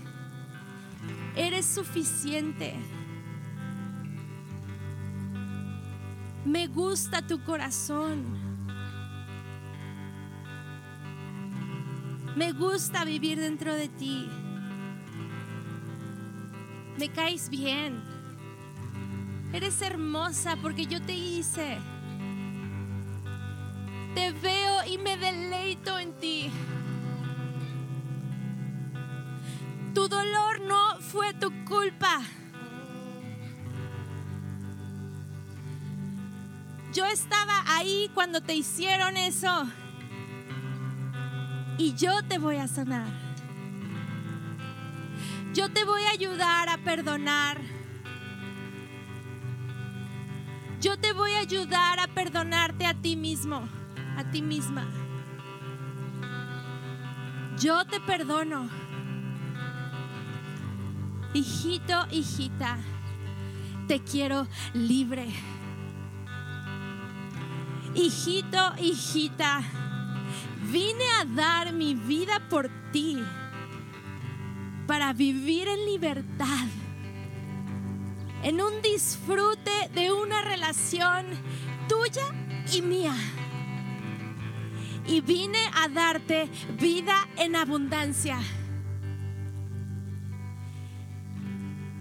eres 1.36 1.66
suficiente. 1.66 2.74
Me 6.44 6.66
gusta 6.68 7.20
tu 7.20 7.42
corazón. 7.44 8.24
Me 12.34 12.52
gusta 12.52 13.04
vivir 13.04 13.38
dentro 13.38 13.74
de 13.74 13.88
ti. 13.88 14.28
Me 16.98 17.10
caes 17.10 17.50
bien. 17.50 18.02
Eres 19.52 19.82
hermosa 19.82 20.56
porque 20.62 20.86
yo 20.86 21.02
te 21.02 21.12
hice. 21.12 21.78
Te 24.14 24.32
veo 24.32 24.86
y 24.86 24.96
me 24.96 25.16
deleito 25.18 25.98
en 25.98 26.12
ti. 26.14 26.50
Tu 29.94 30.08
dolor 30.08 30.60
no 30.62 31.00
fue 31.00 31.34
tu 31.34 31.52
culpa. 31.64 32.22
Yo 36.92 37.06
estaba 37.06 37.62
ahí 37.66 38.10
cuando 38.14 38.40
te 38.40 38.54
hicieron 38.54 39.16
eso. 39.16 39.66
Y 41.78 41.94
yo 41.94 42.22
te 42.24 42.38
voy 42.38 42.56
a 42.56 42.66
sanar. 42.66 43.06
Yo 45.54 45.70
te 45.70 45.84
voy 45.84 46.02
a 46.02 46.10
ayudar 46.10 46.68
a 46.68 46.78
perdonar. 46.78 47.60
Yo 50.80 50.98
te 50.98 51.12
voy 51.12 51.32
a 51.32 51.40
ayudar 51.40 52.00
a 52.00 52.06
perdonarte 52.08 52.86
a 52.86 52.94
ti 52.94 53.14
mismo, 53.14 53.68
a 54.16 54.30
ti 54.30 54.42
misma. 54.42 54.86
Yo 57.58 57.84
te 57.84 58.00
perdono. 58.00 58.68
Hijito, 61.34 62.06
hijita, 62.10 62.78
te 63.86 64.00
quiero 64.00 64.48
libre. 64.72 65.28
Hijito, 67.94 68.72
hijita, 68.78 69.62
vine 70.70 71.04
a 71.20 71.24
dar 71.24 71.72
mi 71.72 71.94
vida 71.94 72.40
por 72.48 72.70
ti 72.92 73.18
para 74.86 75.12
vivir 75.12 75.68
en 75.68 75.84
libertad 75.86 76.66
en 78.42 78.60
un 78.60 78.80
disfrute 78.82 79.90
de 79.94 80.12
una 80.12 80.42
relación 80.42 81.26
tuya 81.88 82.26
y 82.72 82.82
mía. 82.82 83.14
Y 85.06 85.20
vine 85.20 85.58
a 85.74 85.88
darte 85.88 86.48
vida 86.78 87.28
en 87.36 87.56
abundancia. 87.56 88.38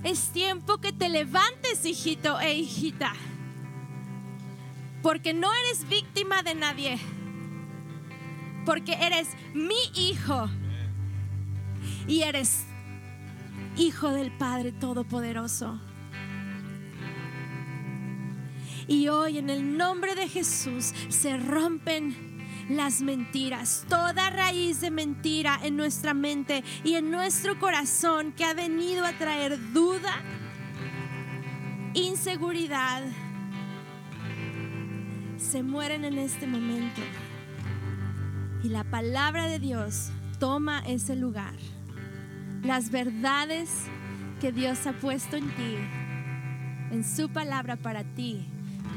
Es 0.04 0.32
tiempo 0.32 0.78
que 0.78 0.94
te 0.94 1.10
levantes, 1.10 1.86
hijito 1.86 2.40
e 2.40 2.54
hijita. 2.54 3.14
Porque 5.02 5.34
no 5.34 5.50
eres 5.54 5.88
víctima 5.88 6.43
de 6.43 6.56
nadie. 6.56 7.00
Porque 8.66 8.93
eres 8.93 9.30
mi 9.54 9.80
hijo. 9.95 10.50
Y 12.08 12.24
eres 12.24 12.66
hijo 13.78 14.10
del 14.12 14.32
Padre 14.32 14.72
Todopoderoso. 14.72 15.80
Y 18.88 19.08
hoy 19.08 19.38
en 19.38 19.50
el 19.50 19.78
nombre 19.78 20.16
de 20.16 20.28
Jesús 20.28 20.93
se 21.10 21.38
rompen 21.38 22.30
las 22.70 23.02
mentiras, 23.02 23.86
toda 23.88 24.30
raíz 24.30 24.82
de 24.82 24.91
mentira 24.91 25.60
en 25.64 25.76
nuestra 25.76 26.14
mente 26.14 26.64
y 26.84 26.95
en 26.95 27.10
nuestro 27.10 27.58
corazón 27.60 28.32
que 28.32 28.45
ha 28.45 28.54
venido 28.54 29.06
a 29.06 29.14
traer 29.14 29.58
duda, 29.74 30.22
inseguridad, 31.93 33.04
se 35.50 35.64
mueren 35.64 36.06
en 36.06 36.20
este 36.20 36.45
momento. 36.45 37.02
Y 38.64 38.70
la 38.70 38.84
palabra 38.84 39.47
de 39.47 39.58
Dios 39.58 40.12
toma 40.38 40.84
ese 40.86 41.16
lugar. 41.16 41.56
Las 42.62 42.91
verdades 42.91 43.86
que 44.39 44.52
Dios 44.52 44.86
ha 44.86 44.93
puesto 44.93 45.38
en 45.38 45.50
ti, 45.56 45.76
en 46.91 47.04
su 47.04 47.30
palabra 47.30 47.78
para 47.78 48.04
ti, 48.04 48.45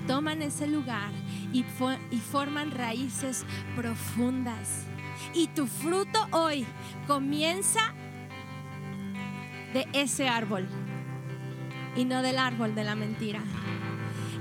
toman 0.06 0.42
ese 0.42 0.66
lugar 0.66 1.10
y, 1.54 1.62
forman 2.18 2.70
raíces 2.70 3.46
profundas. 3.74 4.84
Y 5.32 5.46
tu 5.46 5.66
fruto 5.66 6.18
hoy 6.32 6.66
comienza 7.06 7.94
de 9.72 9.88
ese 9.94 10.28
árbol 10.28 10.68
y 11.96 12.04
no 12.04 12.20
del 12.20 12.36
árbol 12.36 12.74
de 12.74 12.84
la 12.84 12.94
mentira. 12.94 13.40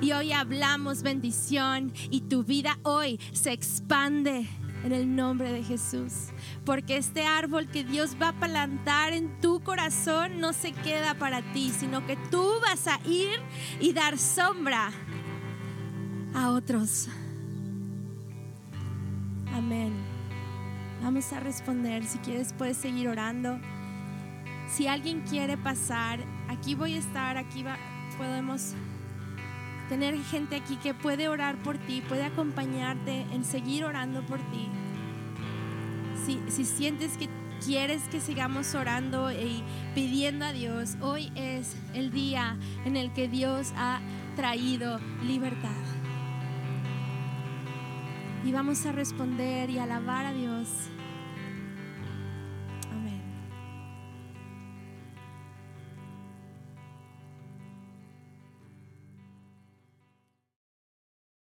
Y 0.02 0.14
hoy 0.14 0.32
hablamos 0.32 1.04
bendición 1.04 1.94
y 2.10 2.22
tu 2.22 2.44
vida 2.44 2.80
hoy 2.82 3.20
se 3.34 3.52
expande 3.52 4.48
en 4.84 4.94
el 4.94 5.16
nombre 5.16 5.54
de 5.54 5.64
Jesús. 5.64 6.30
Porque 6.66 6.98
este 6.98 7.28
árbol 7.28 7.68
que 7.68 7.84
Dios 7.84 8.18
va 8.20 8.30
a 8.30 8.34
plantar 8.34 9.14
en 9.14 9.40
tu 9.42 9.62
corazón 9.62 10.40
no 10.40 10.54
se 10.54 10.72
queda 10.72 11.14
para 11.14 11.44
ti, 11.54 11.70
sino 11.70 12.04
que 12.08 12.18
tú 12.32 12.52
vas 12.62 12.88
a 12.88 13.00
ir 13.08 13.40
y 13.80 13.94
dar 13.94 14.18
sombra 14.18 14.92
a 16.34 16.50
otros. 16.50 17.08
Amén. 19.54 19.94
Vamos 21.04 21.32
a 21.32 21.40
responder. 21.40 22.04
Si 22.06 22.18
quieres 22.18 22.54
puedes 22.54 22.78
seguir 22.78 23.08
orando. 23.08 23.60
Si 24.68 24.88
alguien 24.88 25.22
quiere 25.22 25.58
pasar, 25.58 26.20
aquí 26.48 26.74
voy 26.74 26.96
a 26.96 27.00
estar, 27.00 27.38
aquí 27.38 27.64
podemos 28.18 28.74
tener 29.92 30.18
gente 30.24 30.56
aquí 30.56 30.78
que 30.78 30.94
puede 30.94 31.28
orar 31.28 31.58
por 31.58 31.78
ti, 31.78 32.02
puede 32.08 32.24
acompañarte 32.24 33.26
en 33.34 33.44
seguir 33.44 33.84
orando 33.84 34.26
por 34.26 34.40
ti. 34.40 34.70
Si, 36.26 36.40
si 36.48 36.64
sientes 36.64 37.18
que 37.18 37.28
quieres 37.66 38.04
que 38.04 38.22
sigamos 38.22 38.74
orando 38.74 39.30
y 39.34 39.62
pidiendo 39.94 40.46
a 40.46 40.54
Dios, 40.54 40.96
hoy 41.02 41.30
es 41.36 41.76
el 41.94 42.10
día 42.10 42.58
en 42.86 42.96
el 42.96 43.12
que 43.12 43.28
Dios 43.28 43.74
ha 43.76 44.00
traído 44.38 44.98
libertad 45.24 45.84
y 48.46 48.54
vamos 48.54 48.86
a 48.86 48.94
responder 48.94 49.70
y 49.70 49.78
alabar 49.78 50.26
a 50.26 50.32
Dios. 50.32 50.70